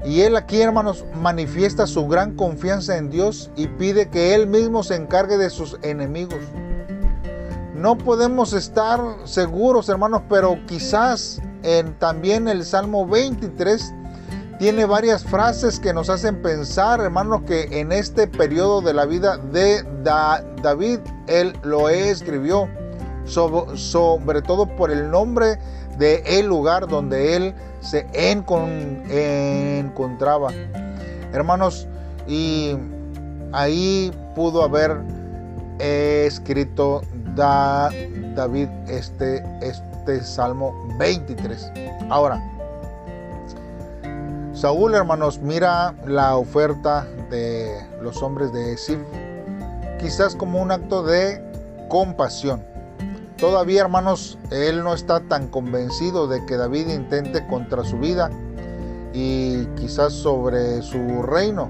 Y 0.03 0.21
él 0.21 0.35
aquí, 0.35 0.61
hermanos, 0.61 1.05
manifiesta 1.21 1.85
su 1.85 2.07
gran 2.07 2.35
confianza 2.35 2.97
en 2.97 3.09
Dios 3.09 3.51
y 3.55 3.67
pide 3.67 4.09
que 4.09 4.33
él 4.35 4.47
mismo 4.47 4.81
se 4.81 4.95
encargue 4.95 5.37
de 5.37 5.49
sus 5.49 5.77
enemigos. 5.81 6.39
No 7.75 7.97
podemos 7.97 8.53
estar 8.53 8.99
seguros, 9.25 9.89
hermanos, 9.89 10.23
pero 10.29 10.57
quizás 10.65 11.41
en 11.61 11.93
también 11.99 12.47
el 12.47 12.63
Salmo 12.63 13.05
23 13.05 13.93
tiene 14.57 14.85
varias 14.85 15.23
frases 15.23 15.79
que 15.79 15.93
nos 15.93 16.09
hacen 16.09 16.41
pensar, 16.41 16.99
hermanos, 17.01 17.41
que 17.45 17.67
en 17.79 17.91
este 17.91 18.27
periodo 18.27 18.81
de 18.81 18.93
la 18.93 19.05
vida 19.05 19.37
de 19.37 19.83
David, 20.63 20.99
él 21.27 21.53
lo 21.61 21.89
escribió, 21.89 22.67
sobre, 23.27 24.41
todo 24.41 24.65
por 24.75 24.91
el 24.91 25.09
nombre 25.11 25.59
de 25.97 26.23
el 26.25 26.47
lugar 26.47 26.87
donde 26.87 27.35
él 27.35 27.53
se 27.81 28.07
encontraba. 29.79 30.51
Hermanos, 31.33 31.87
y 32.27 32.75
ahí 33.51 34.11
pudo 34.35 34.63
haber 34.63 34.97
escrito 35.79 37.01
David 37.35 38.67
este, 38.87 39.43
este 39.61 40.23
Salmo 40.23 40.73
23. 40.97 41.71
Ahora, 42.09 42.41
Saúl, 44.53 44.95
hermanos, 44.95 45.39
mira 45.39 45.93
la 46.05 46.35
oferta 46.35 47.05
de 47.29 47.79
los 48.01 48.23
hombres 48.23 48.51
de 48.51 48.75
Sif 48.77 48.97
quizás 49.99 50.35
como 50.35 50.61
un 50.61 50.71
acto 50.71 51.03
de 51.03 51.41
compasión. 51.89 52.63
Todavía, 53.37 53.81
hermanos, 53.81 54.39
él 54.49 54.83
no 54.83 54.93
está 54.93 55.19
tan 55.19 55.47
convencido 55.47 56.27
de 56.27 56.45
que 56.45 56.57
David 56.57 56.89
intente 56.89 57.45
contra 57.47 57.83
su 57.83 57.97
vida 57.99 58.31
y 59.13 59.65
quizás 59.75 60.13
sobre 60.13 60.81
su 60.81 61.21
reino. 61.21 61.69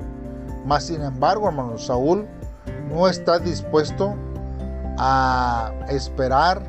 Mas, 0.65 0.85
sin 0.85 1.01
embargo, 1.01 1.47
hermanos, 1.47 1.87
Saúl 1.87 2.25
no 2.89 3.09
está 3.09 3.39
dispuesto 3.39 4.15
a 4.97 5.73
esperar 5.89 6.61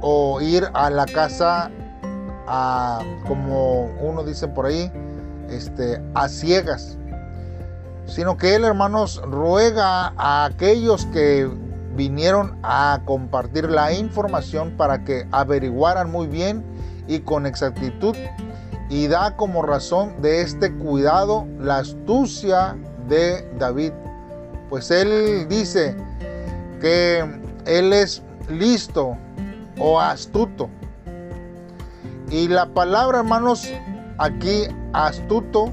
o 0.00 0.40
ir 0.40 0.68
a 0.74 0.90
la 0.90 1.06
casa 1.06 1.70
como 3.28 3.84
uno 4.00 4.24
dice 4.24 4.48
por 4.48 4.66
ahí, 4.66 4.90
este, 5.50 6.02
a 6.14 6.28
ciegas, 6.28 6.98
sino 8.06 8.36
que 8.36 8.56
él, 8.56 8.64
hermanos, 8.64 9.22
ruega 9.24 10.12
a 10.16 10.46
aquellos 10.46 11.06
que 11.06 11.48
vinieron 11.96 12.58
a 12.62 13.00
compartir 13.04 13.70
la 13.70 13.92
información 13.92 14.76
para 14.76 15.04
que 15.04 15.26
averiguaran 15.30 16.10
muy 16.10 16.26
bien 16.26 16.64
y 17.08 17.20
con 17.20 17.46
exactitud 17.46 18.16
y 18.88 19.06
da 19.06 19.36
como 19.36 19.62
razón 19.62 20.20
de 20.20 20.42
este 20.42 20.72
cuidado 20.72 21.46
la 21.58 21.78
astucia 21.78 22.76
de 23.08 23.48
David. 23.58 23.92
Pues 24.68 24.90
él 24.90 25.46
dice 25.48 25.96
que 26.80 27.24
él 27.66 27.92
es 27.92 28.22
listo 28.48 29.16
o 29.78 30.00
astuto 30.00 30.68
y 32.30 32.46
la 32.46 32.66
palabra, 32.66 33.18
hermanos, 33.18 33.68
aquí 34.18 34.62
astuto, 34.92 35.72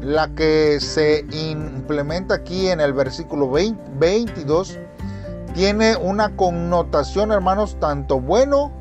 la 0.00 0.28
que 0.28 0.78
se 0.78 1.26
implementa 1.32 2.36
aquí 2.36 2.68
en 2.68 2.80
el 2.80 2.92
versículo 2.92 3.50
22, 3.50 4.78
tiene 5.54 5.96
una 5.96 6.36
connotación, 6.36 7.32
hermanos, 7.32 7.76
tanto 7.80 8.20
bueno 8.20 8.72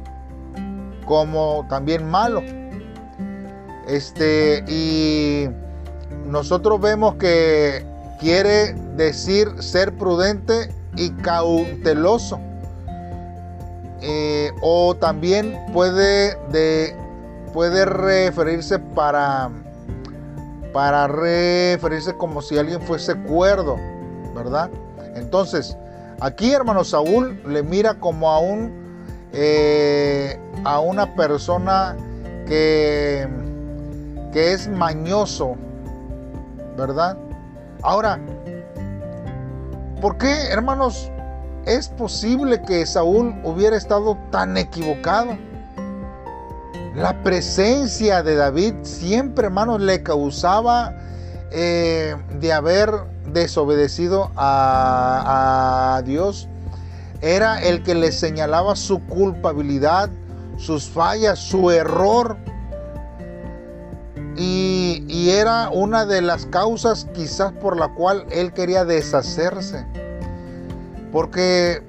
como 1.06 1.66
también 1.70 2.10
malo. 2.10 2.42
Este, 3.88 4.64
y 4.68 5.50
nosotros 6.26 6.80
vemos 6.80 7.16
que 7.16 7.86
quiere 8.20 8.74
decir 8.96 9.62
ser 9.62 9.98
prudente 9.98 10.74
y 10.96 11.10
cauteloso. 11.12 12.40
Eh, 14.02 14.52
o 14.62 14.96
también 14.96 15.60
puede, 15.74 16.36
de, 16.52 16.96
puede 17.54 17.86
referirse 17.86 18.80
para, 18.80 19.50
para 20.74 21.08
referirse 21.08 22.16
como 22.18 22.42
si 22.42 22.58
alguien 22.58 22.82
fuese 22.82 23.16
cuerdo, 23.16 23.78
¿verdad? 24.34 24.72
Entonces, 25.16 25.78
aquí 26.22 26.54
hermano 26.54 26.86
Saúl 26.86 27.42
le 27.46 27.62
mira 27.62 27.96
como 27.96 28.30
a 28.30 28.40
un 28.40 28.80
eh, 29.34 30.40
a 30.64 30.80
una 30.80 31.16
persona 31.16 31.98
que, 32.48 33.28
que 34.32 34.54
es 34.54 34.70
mañoso, 34.70 35.56
¿verdad? 36.78 37.18
Ahora, 37.82 38.20
¿por 40.02 40.18
qué, 40.18 40.48
hermanos, 40.50 41.12
¿Es 41.66 41.90
posible 41.90 42.64
que 42.64 42.86
Saúl 42.88 43.36
hubiera 43.44 43.78
estado 43.78 44.18
tan 44.32 44.58
equivocado? 44.58 45.38
La 46.96 47.22
presencia 47.22 48.24
de 48.24 48.36
David 48.36 48.74
siempre, 48.82 49.46
hermanos, 49.46 49.80
le 49.80 50.02
causaba 50.02 50.96
eh, 51.52 52.16
de 52.40 52.52
haber 52.52 52.90
desobedecido 53.28 54.32
a, 54.36 56.02
Dios. 56.06 56.48
Era 57.22 57.62
el 57.62 57.84
que 57.84 57.94
le 57.94 58.12
señalaba 58.12 58.76
su 58.76 59.00
culpabilidad, 59.06 60.10
sus 60.58 60.90
fallas, 60.90 61.40
su 61.40 61.70
error. 61.72 62.38
Y, 64.36 65.04
y, 65.08 65.30
era 65.30 65.70
una 65.70 66.06
de 66.06 66.22
las 66.22 66.46
causas 66.48 67.08
quizás 67.14 67.52
por 67.52 67.78
la 67.78 67.94
cual 67.94 68.26
él 68.32 68.54
quería 68.54 68.86
deshacerse. 68.86 69.86
Porque 71.12 71.84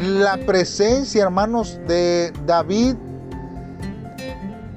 la 0.00 0.38
presencia, 0.38 1.22
hermanos, 1.22 1.78
de 1.86 2.32
David 2.46 2.96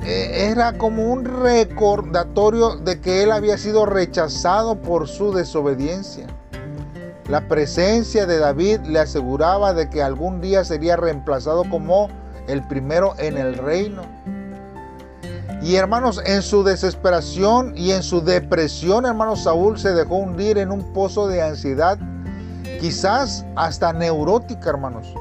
era 0.06 0.78
como 0.78 1.12
un 1.12 1.26
recordatorio 1.26 2.76
de 2.76 3.02
que 3.02 3.24
él 3.24 3.32
había 3.32 3.58
sido 3.58 3.86
rechazado 3.86 4.76
por 4.76 5.08
su 5.08 5.34
desobediencia. 5.34 6.28
La 7.28 7.48
presencia 7.48 8.28
de 8.28 8.38
David 8.38 8.82
le 8.82 9.00
aseguraba 9.00 9.74
de 9.74 9.90
que 9.90 10.04
algún 10.04 10.42
día 10.42 10.64
sería 10.64 10.96
reemplazado 10.96 11.64
como 11.70 12.10
el 12.48 12.66
primero 12.68 13.16
en 13.18 13.38
el 13.38 13.56
reino. 13.56 14.04
Y 15.64 15.76
hermanos, 15.76 16.22
en 16.24 16.44
su 16.44 16.64
desesperación 16.64 17.76
y 17.76 17.92
en 17.92 18.04
su 18.04 18.22
depresión, 18.22 19.08
hermanos, 19.08 19.44
Saúl 19.44 19.80
se 19.80 19.94
dejó 19.94 20.18
hundir 20.18 20.60
en 20.60 20.70
un 20.70 20.94
pozo 20.94 21.28
de 21.28 21.42
ansiedad 21.42 21.98
quizás 22.80 23.44
hasta 23.56 23.92
neurótica, 23.92 24.70
hermanos. 24.70 25.16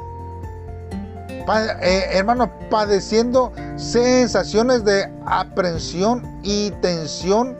Eh, 1.46 2.06
hermanos, 2.12 2.48
padeciendo 2.70 3.52
sensaciones 3.76 4.84
de 4.84 5.12
aprensión 5.26 6.40
y 6.42 6.70
tensión 6.80 7.56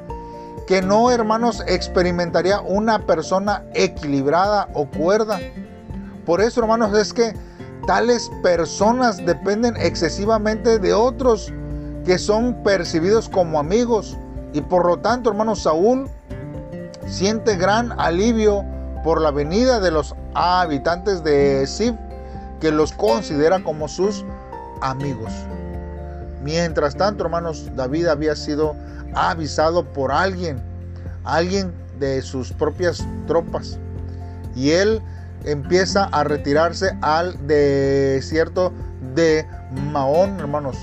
que 0.66 0.80
no, 0.80 1.10
hermanos, 1.10 1.62
experimentaría 1.66 2.60
una 2.60 3.06
persona 3.06 3.62
equilibrada 3.74 4.68
o 4.72 4.86
cuerda. 4.86 5.38
Por 6.24 6.40
eso, 6.40 6.60
hermanos, 6.62 6.96
es 6.96 7.12
que 7.12 7.34
tales 7.86 8.30
personas 8.42 9.18
dependen 9.18 9.76
excesivamente 9.76 10.78
de 10.78 10.94
otros 10.94 11.52
que 12.06 12.18
son 12.18 12.62
percibidos 12.62 13.28
como 13.28 13.58
amigos. 13.58 14.16
Y 14.54 14.62
por 14.62 14.86
lo 14.86 14.98
tanto, 14.98 15.28
hermanos, 15.28 15.62
Saúl 15.62 16.08
siente 17.06 17.56
gran 17.56 17.92
alivio 18.00 18.64
por 19.02 19.20
la 19.20 19.30
venida 19.30 19.80
de 19.80 19.90
los 19.90 20.14
habitantes 20.32 21.22
de 21.22 21.66
Sif, 21.66 21.94
que 22.64 22.70
los 22.70 22.92
considera 22.92 23.62
como 23.62 23.88
sus 23.88 24.24
amigos. 24.80 25.30
Mientras 26.42 26.96
tanto, 26.96 27.22
hermanos, 27.22 27.68
David 27.76 28.06
había 28.06 28.34
sido 28.34 28.74
avisado 29.14 29.84
por 29.84 30.10
alguien, 30.10 30.62
alguien 31.24 31.74
de 32.00 32.22
sus 32.22 32.54
propias 32.54 33.06
tropas. 33.26 33.78
Y 34.56 34.70
él 34.70 35.02
empieza 35.44 36.04
a 36.04 36.24
retirarse 36.24 36.96
al 37.02 37.36
desierto 37.46 38.72
de 39.14 39.46
Maón, 39.92 40.40
hermanos. 40.40 40.78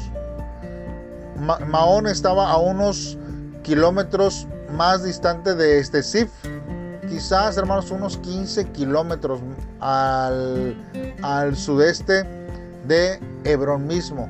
Maón 1.65 2.05
estaba 2.05 2.51
a 2.51 2.57
unos 2.57 3.17
kilómetros 3.63 4.47
más 4.77 5.03
distante 5.03 5.55
de 5.55 5.79
este 5.79 6.03
Sif. 6.03 6.29
Quizás, 7.21 7.55
hermanos, 7.55 7.91
unos 7.91 8.17
15 8.17 8.71
kilómetros 8.71 9.41
al, 9.79 10.75
al 11.21 11.55
sudeste 11.55 12.23
de 12.87 13.19
Hebrón 13.43 13.85
mismo. 13.85 14.27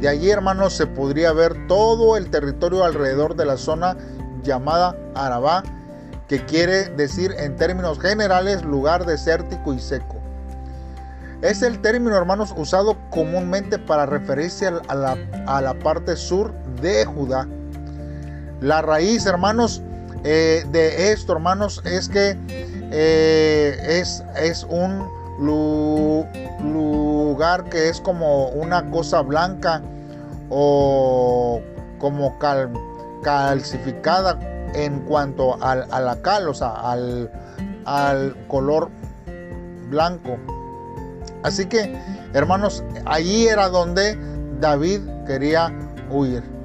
De 0.00 0.08
allí, 0.08 0.30
hermanos, 0.30 0.74
se 0.74 0.86
podría 0.86 1.32
ver 1.32 1.66
todo 1.66 2.16
el 2.16 2.30
territorio 2.30 2.84
alrededor 2.84 3.34
de 3.34 3.46
la 3.46 3.56
zona 3.56 3.96
llamada 4.44 4.96
Arabá, 5.16 5.64
que 6.28 6.44
quiere 6.44 6.84
decir 6.90 7.34
en 7.36 7.56
términos 7.56 7.98
generales 7.98 8.62
lugar 8.62 9.04
desértico 9.04 9.74
y 9.74 9.80
seco. 9.80 10.20
Es 11.42 11.62
el 11.62 11.80
término, 11.80 12.16
hermanos, 12.16 12.54
usado 12.56 12.96
comúnmente 13.10 13.80
para 13.80 14.06
referirse 14.06 14.68
a 14.68 14.94
la, 14.94 15.16
a 15.48 15.60
la 15.60 15.74
parte 15.74 16.14
sur 16.14 16.54
de 16.80 17.04
Judá. 17.04 17.48
La 18.60 18.82
raíz, 18.82 19.26
hermanos, 19.26 19.82
eh, 20.24 20.64
de 20.70 21.12
esto, 21.12 21.32
hermanos, 21.34 21.82
es 21.84 22.08
que 22.08 22.36
eh, 22.90 23.76
es, 24.00 24.22
es 24.36 24.64
un 24.64 25.06
lugar 26.62 27.64
que 27.64 27.88
es 27.88 28.00
como 28.00 28.48
una 28.48 28.90
cosa 28.90 29.20
blanca 29.22 29.82
o 30.48 31.60
como 31.98 32.38
calcificada 33.22 34.38
en 34.74 35.00
cuanto 35.00 35.62
al, 35.62 35.86
a 35.90 36.00
la 36.00 36.16
cal, 36.22 36.48
o 36.48 36.54
sea, 36.54 36.70
al, 36.70 37.30
al 37.84 38.36
color 38.48 38.90
blanco. 39.90 40.36
Así 41.42 41.66
que, 41.66 41.96
hermanos, 42.34 42.82
allí 43.04 43.46
era 43.46 43.68
donde 43.68 44.18
David 44.60 45.00
quería 45.26 45.72
huir. 46.10 46.55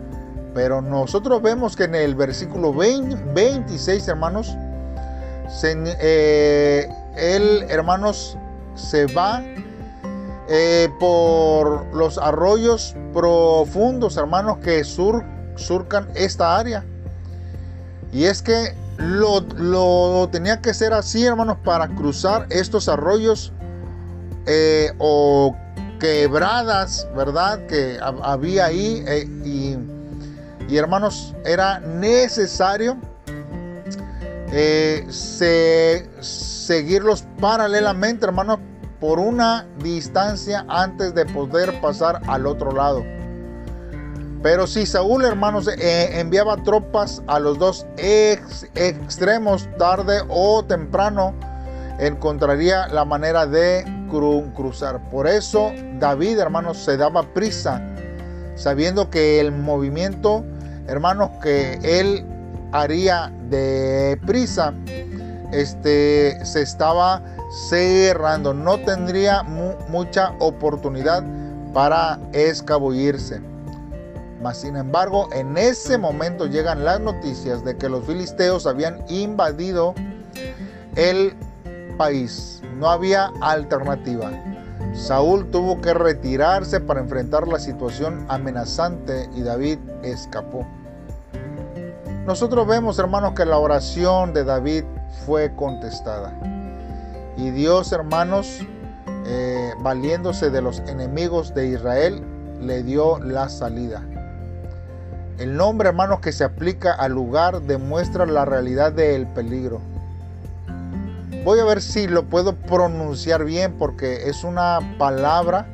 Pero 0.54 0.82
nosotros 0.82 1.42
vemos 1.42 1.76
que 1.76 1.86
en 1.86 1.96
el 1.96 2.16
versículo 2.16 2.74
26, 2.74 4.08
hermanos, 4.08 4.56
eh, 5.64 6.90
él, 7.18 7.66
hermanos, 7.70 8.38
se 8.76 9.06
va 9.08 9.42
eh, 10.50 10.90
por 11.00 11.94
los 11.94 12.18
arroyos 12.18 12.96
profundos, 13.14 14.18
hermanos, 14.18 14.58
que 14.58 14.84
surcan 14.84 16.10
esta 16.16 16.58
área. 16.58 16.84
Y 18.12 18.26
es 18.26 18.42
que 18.42 18.76
lo, 18.98 20.28
tenía 20.30 20.62
que 20.62 20.74
ser 20.74 20.94
así, 20.94 21.26
hermanos, 21.26 21.58
para 21.64 21.88
cruzar 21.88 22.48
estos 22.50 22.90
arroyos 22.90 23.54
eh, 24.46 24.92
o 24.98 25.56
quebradas, 26.00 27.08
¿verdad? 27.16 27.66
Que 27.68 27.98
había 28.02 28.66
ahí. 28.66 29.06
Y, 30.72 30.78
hermanos, 30.78 31.36
era 31.46 31.80
necesario 31.80 32.98
seguirlos 36.22 37.26
paralelamente, 37.40 38.26
hermanos, 38.26 38.60
por 39.00 39.20
una 39.20 39.68
distancia 39.84 40.66
antes 40.70 41.14
de 41.14 41.26
poder 41.26 41.82
pasar 41.82 42.22
al 42.28 42.46
otro 42.46 42.72
lado. 42.72 43.04
Pero 44.42 44.66
si 44.66 44.86
Saúl, 44.86 45.26
hermanos, 45.26 45.68
eh, 45.68 46.20
enviaba 46.20 46.58
tropas 46.64 47.22
a 47.28 47.40
los 47.40 47.60
dos 47.60 47.86
extremos, 47.98 49.68
tarde 49.78 50.22
o 50.30 50.64
temprano, 50.64 51.34
encontraría 52.00 52.88
la 52.88 53.06
manera 53.06 53.46
de 53.46 53.86
cruzar. 54.56 55.10
Por 55.10 55.28
eso 55.28 55.72
David, 56.00 56.40
hermanos, 56.40 56.78
se 56.78 56.98
daba 56.98 57.24
prisa, 57.34 57.82
sabiendo 58.56 59.10
que 59.10 59.40
el 59.40 59.52
movimiento, 59.52 60.44
hermanos, 60.88 61.30
que 61.42 61.80
él 61.84 62.26
haría 62.72 63.32
de 63.50 64.20
prisa, 64.26 64.74
este, 65.52 66.44
se 66.46 66.62
estaba 66.62 67.22
cerrando, 67.70 68.54
no 68.54 68.80
tendría 68.80 69.44
mucha 69.44 70.34
oportunidad 70.40 71.24
para 71.74 72.20
escabullirse. 72.32 73.42
Mas 74.42 74.62
sin 74.62 74.76
embargo, 74.76 75.30
en 75.34 75.58
ese 75.58 75.98
momento 75.98 76.48
llegan 76.48 76.84
las 76.84 77.00
noticias 77.00 77.64
de 77.64 77.78
que 77.78 77.90
los 77.90 78.06
filisteos 78.06 78.66
habían 78.66 79.04
invadido 79.08 79.94
el 80.96 81.36
país. 81.98 82.62
No 82.78 82.90
había 82.90 83.32
alternativa. 83.42 84.32
Saúl 84.94 85.50
tuvo 85.52 85.80
que 85.80 85.94
retirarse 85.94 86.80
para 86.82 87.00
enfrentar 87.00 87.48
la 87.48 87.60
situación 87.60 88.26
amenazante 88.28 89.30
y 89.34 89.42
David 89.42 89.80
escapó. 90.04 90.68
Nosotros 92.26 92.68
vemos, 92.68 93.00
hermanos, 93.00 93.34
que 93.34 93.46
la 93.46 93.58
oración 93.58 94.34
de 94.34 94.44
David 94.44 94.84
fue 95.26 95.56
contestada. 95.56 96.34
Y 97.38 97.50
Dios, 97.52 97.92
hermanos, 97.92 98.60
eh, 99.26 99.72
valiéndose 99.80 100.50
de 100.50 100.62
los 100.62 100.80
enemigos 100.82 101.56
de 101.56 101.68
Israel, 101.70 102.22
le 102.60 102.84
dio 102.84 103.18
la 103.20 103.50
salida. 103.50 104.04
El 105.40 105.56
nombre, 105.58 105.90
hermanos, 105.90 106.20
que 106.20 106.32
se 106.32 106.44
aplica 106.44 106.94
al 106.94 107.14
lugar 107.14 107.62
demuestra 107.62 108.26
la 108.26 108.46
realidad 108.46 108.92
del 108.92 109.26
peligro. 109.28 109.82
Voy 111.44 111.60
a 111.60 111.66
ver 111.66 111.82
si 111.82 112.06
lo 112.06 112.26
puedo 112.26 112.56
pronunciar 112.56 113.46
bien 113.46 113.74
porque 113.80 114.30
es 114.30 114.44
una 114.44 114.78
palabra 115.00 115.66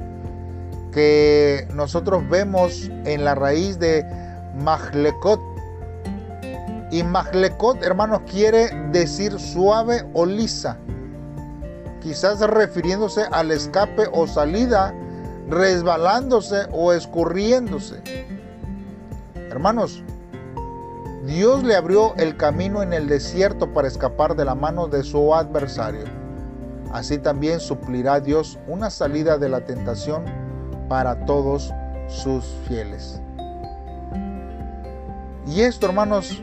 que 0.93 1.67
nosotros 1.75 2.29
vemos 2.29 2.91
en 3.05 3.25
la 3.25 3.35
raíz 3.35 3.79
de 3.79 4.05
Mahlekot. 4.63 5.41
Y 6.91 7.03
Mahlekot, 7.03 7.83
hermanos, 7.83 8.23
quiere 8.31 8.71
decir 8.91 9.39
suave 9.39 10.05
o 10.15 10.27
lisa. 10.27 10.77
Quizás 12.01 12.41
refiriéndose 12.41 13.23
al 13.31 13.51
escape 13.51 14.09
o 14.13 14.27
salida, 14.27 14.95
resbalándose 15.49 16.67
o 16.73 16.93
escurriéndose. 16.93 18.03
Hermanos, 19.51 20.05
Dios 21.27 21.63
le 21.65 21.75
abrió 21.75 22.15
el 22.17 22.37
camino 22.37 22.83
en 22.83 22.93
el 22.93 23.09
desierto 23.09 23.73
para 23.73 23.89
escapar 23.89 24.37
de 24.37 24.45
la 24.45 24.55
mano 24.55 24.89
de 24.89 25.03
su 25.03 25.35
adversario. 25.35 26.05
Así 26.93 27.19
también 27.19 27.61
suplirá 27.61 28.21
Dios 28.21 28.59
una 28.67 28.91
salida 28.91 29.39
de 29.39 29.49
la 29.49 29.65
tentación 29.65 30.25
para 30.89 31.25
todos 31.27 31.73
sus 32.09 32.45
fieles. 32.67 33.21
Y 35.47 35.63
esto, 35.63 35.87
hermanos, 35.87 36.43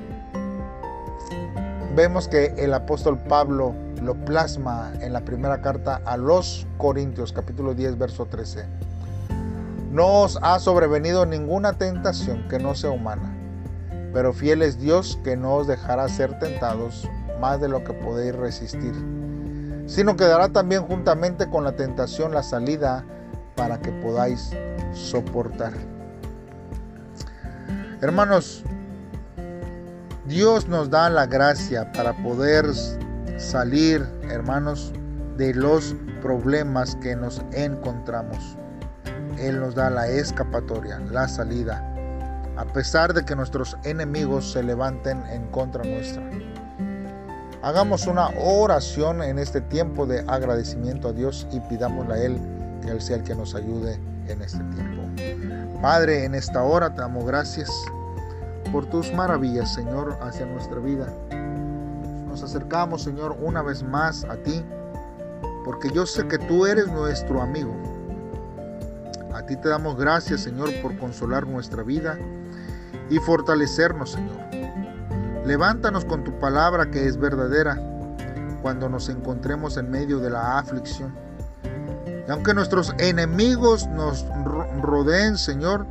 vemos 1.95 2.27
que 2.27 2.53
el 2.57 2.73
apóstol 2.73 3.19
Pablo 3.19 3.75
lo 4.01 4.13
plasma 4.13 4.93
en 4.99 5.13
la 5.13 5.21
primera 5.21 5.61
carta 5.61 6.01
a 6.05 6.17
los 6.17 6.65
Corintios, 6.77 7.31
capítulo 7.31 7.73
10, 7.73 7.97
verso 7.97 8.25
13. 8.25 8.65
No 9.95 10.23
os 10.23 10.37
ha 10.41 10.59
sobrevenido 10.59 11.25
ninguna 11.25 11.71
tentación 11.71 12.45
que 12.49 12.59
no 12.59 12.75
sea 12.75 12.89
humana, 12.91 13.33
pero 14.11 14.33
fiel 14.33 14.61
es 14.61 14.77
Dios 14.77 15.17
que 15.23 15.37
no 15.37 15.55
os 15.55 15.67
dejará 15.67 16.09
ser 16.09 16.37
tentados 16.37 17.07
más 17.39 17.61
de 17.61 17.69
lo 17.69 17.81
que 17.81 17.93
podéis 17.93 18.35
resistir, 18.35 18.93
sino 19.85 20.17
que 20.17 20.25
dará 20.25 20.49
también 20.49 20.81
juntamente 20.81 21.49
con 21.49 21.63
la 21.63 21.77
tentación 21.77 22.33
la 22.33 22.43
salida 22.43 23.05
para 23.55 23.79
que 23.79 23.93
podáis 23.93 24.51
soportar. 24.91 25.71
Hermanos, 28.01 28.65
Dios 30.25 30.67
nos 30.67 30.89
da 30.89 31.09
la 31.09 31.25
gracia 31.25 31.89
para 31.93 32.11
poder 32.21 32.65
salir, 33.37 34.05
hermanos, 34.29 34.91
de 35.37 35.53
los 35.53 35.95
problemas 36.21 36.97
que 36.97 37.15
nos 37.15 37.41
encontramos. 37.53 38.57
Él 39.39 39.59
nos 39.59 39.75
da 39.75 39.89
la 39.89 40.07
escapatoria, 40.07 40.99
la 40.99 41.27
salida, 41.27 41.83
a 42.57 42.65
pesar 42.65 43.13
de 43.13 43.25
que 43.25 43.35
nuestros 43.35 43.77
enemigos 43.83 44.51
se 44.51 44.63
levanten 44.63 45.23
en 45.27 45.47
contra 45.47 45.83
nuestra. 45.83 46.23
Hagamos 47.61 48.07
una 48.07 48.29
oración 48.37 49.23
en 49.23 49.39
este 49.39 49.59
tiempo 49.59 50.05
de 50.05 50.19
agradecimiento 50.27 51.09
a 51.09 51.13
Dios 51.13 51.47
y 51.51 51.59
pidámosle 51.61 52.13
a 52.13 52.17
Él 52.17 52.39
que 52.81 52.91
Él 52.91 53.01
sea 53.01 53.17
el 53.17 53.23
que 53.23 53.33
nos 53.35 53.55
ayude 53.55 53.99
en 54.27 54.41
este 54.41 54.63
tiempo. 54.65 55.01
Padre, 55.81 56.25
en 56.25 56.35
esta 56.35 56.63
hora 56.63 56.93
te 56.93 57.01
damos 57.01 57.25
gracias 57.25 57.69
por 58.71 58.85
tus 58.85 59.11
maravillas, 59.13 59.73
Señor, 59.73 60.17
hacia 60.21 60.45
nuestra 60.45 60.79
vida. 60.79 61.11
Nos 62.27 62.43
acercamos, 62.43 63.03
Señor, 63.03 63.37
una 63.41 63.61
vez 63.61 63.83
más 63.83 64.23
a 64.25 64.35
ti, 64.35 64.63
porque 65.63 65.89
yo 65.91 66.05
sé 66.05 66.27
que 66.27 66.37
tú 66.37 66.65
eres 66.65 66.87
nuestro 66.87 67.41
amigo. 67.41 67.73
A 69.45 69.47
ti 69.47 69.57
te 69.57 69.69
damos 69.69 69.95
gracias, 69.95 70.41
Señor, 70.41 70.71
por 70.81 70.97
consolar 70.97 71.45
nuestra 71.45 71.83
vida 71.83 72.17
y 73.11 73.19
fortalecernos, 73.19 74.13
Señor. 74.13 74.39
Levántanos 75.45 76.03
con 76.03 76.23
tu 76.23 76.39
palabra 76.39 76.89
que 76.89 77.05
es 77.05 77.15
verdadera 77.15 77.79
cuando 78.63 78.89
nos 78.89 79.07
encontremos 79.07 79.77
en 79.77 79.91
medio 79.91 80.17
de 80.17 80.31
la 80.31 80.57
aflicción. 80.57 81.15
Y 82.27 82.31
aunque 82.31 82.55
nuestros 82.55 82.95
enemigos 82.97 83.85
nos 83.89 84.25
rodeen, 84.81 85.37
Señor, 85.37 85.85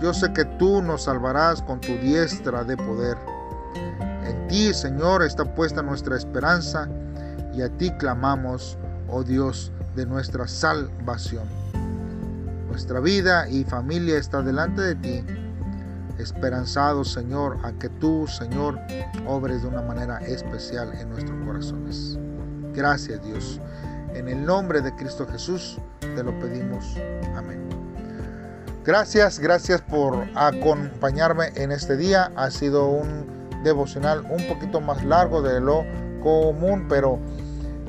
yo 0.00 0.14
sé 0.14 0.32
que 0.32 0.44
tú 0.44 0.80
nos 0.80 1.02
salvarás 1.02 1.62
con 1.62 1.80
tu 1.80 1.92
diestra 1.94 2.62
de 2.62 2.76
poder. 2.76 3.18
En 4.24 4.46
ti, 4.46 4.72
Señor, 4.72 5.24
está 5.24 5.44
puesta 5.56 5.82
nuestra 5.82 6.16
esperanza 6.16 6.88
y 7.52 7.62
a 7.62 7.68
ti 7.68 7.90
clamamos, 7.98 8.78
oh 9.08 9.24
Dios, 9.24 9.72
de 9.96 10.06
nuestra 10.06 10.46
salvación. 10.46 11.65
Nuestra 12.76 13.00
vida 13.00 13.48
y 13.48 13.64
familia 13.64 14.18
está 14.18 14.42
delante 14.42 14.82
de 14.82 14.94
ti, 14.96 15.24
esperanzados, 16.18 17.10
Señor, 17.10 17.56
a 17.64 17.72
que 17.72 17.88
tú, 17.88 18.26
Señor, 18.26 18.78
obres 19.26 19.62
de 19.62 19.68
una 19.68 19.80
manera 19.80 20.18
especial 20.18 20.92
en 21.00 21.08
nuestros 21.08 21.42
corazones. 21.46 22.18
Gracias, 22.74 23.24
Dios. 23.24 23.62
En 24.12 24.28
el 24.28 24.44
nombre 24.44 24.82
de 24.82 24.94
Cristo 24.94 25.26
Jesús 25.26 25.78
te 26.00 26.22
lo 26.22 26.38
pedimos. 26.38 26.98
Amén. 27.34 27.66
Gracias, 28.84 29.38
gracias 29.38 29.80
por 29.80 30.26
acompañarme 30.34 31.52
en 31.54 31.72
este 31.72 31.96
día. 31.96 32.30
Ha 32.36 32.50
sido 32.50 32.88
un 32.88 33.62
devocional 33.64 34.20
un 34.28 34.46
poquito 34.48 34.82
más 34.82 35.02
largo 35.02 35.40
de 35.40 35.62
lo 35.62 35.82
común, 36.22 36.84
pero 36.90 37.18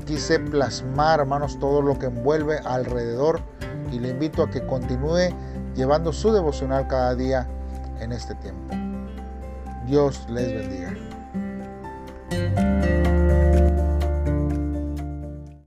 quise 0.06 0.40
plasmar, 0.40 1.20
hermanos, 1.20 1.60
todo 1.60 1.82
lo 1.82 2.00
que 2.00 2.06
envuelve 2.06 2.60
alrededor 2.60 3.42
y 3.92 4.00
le 4.00 4.10
invito 4.10 4.44
a 4.44 4.50
que 4.50 4.66
continúe 4.66 5.30
llevando 5.76 6.12
su 6.12 6.32
devocional 6.32 6.88
cada 6.88 7.16
día 7.16 7.48
en 8.00 8.12
este 8.12 8.36
tiempo. 8.36 8.76
Dios 9.86 10.28
les 10.30 10.54
bendiga. 10.54 10.94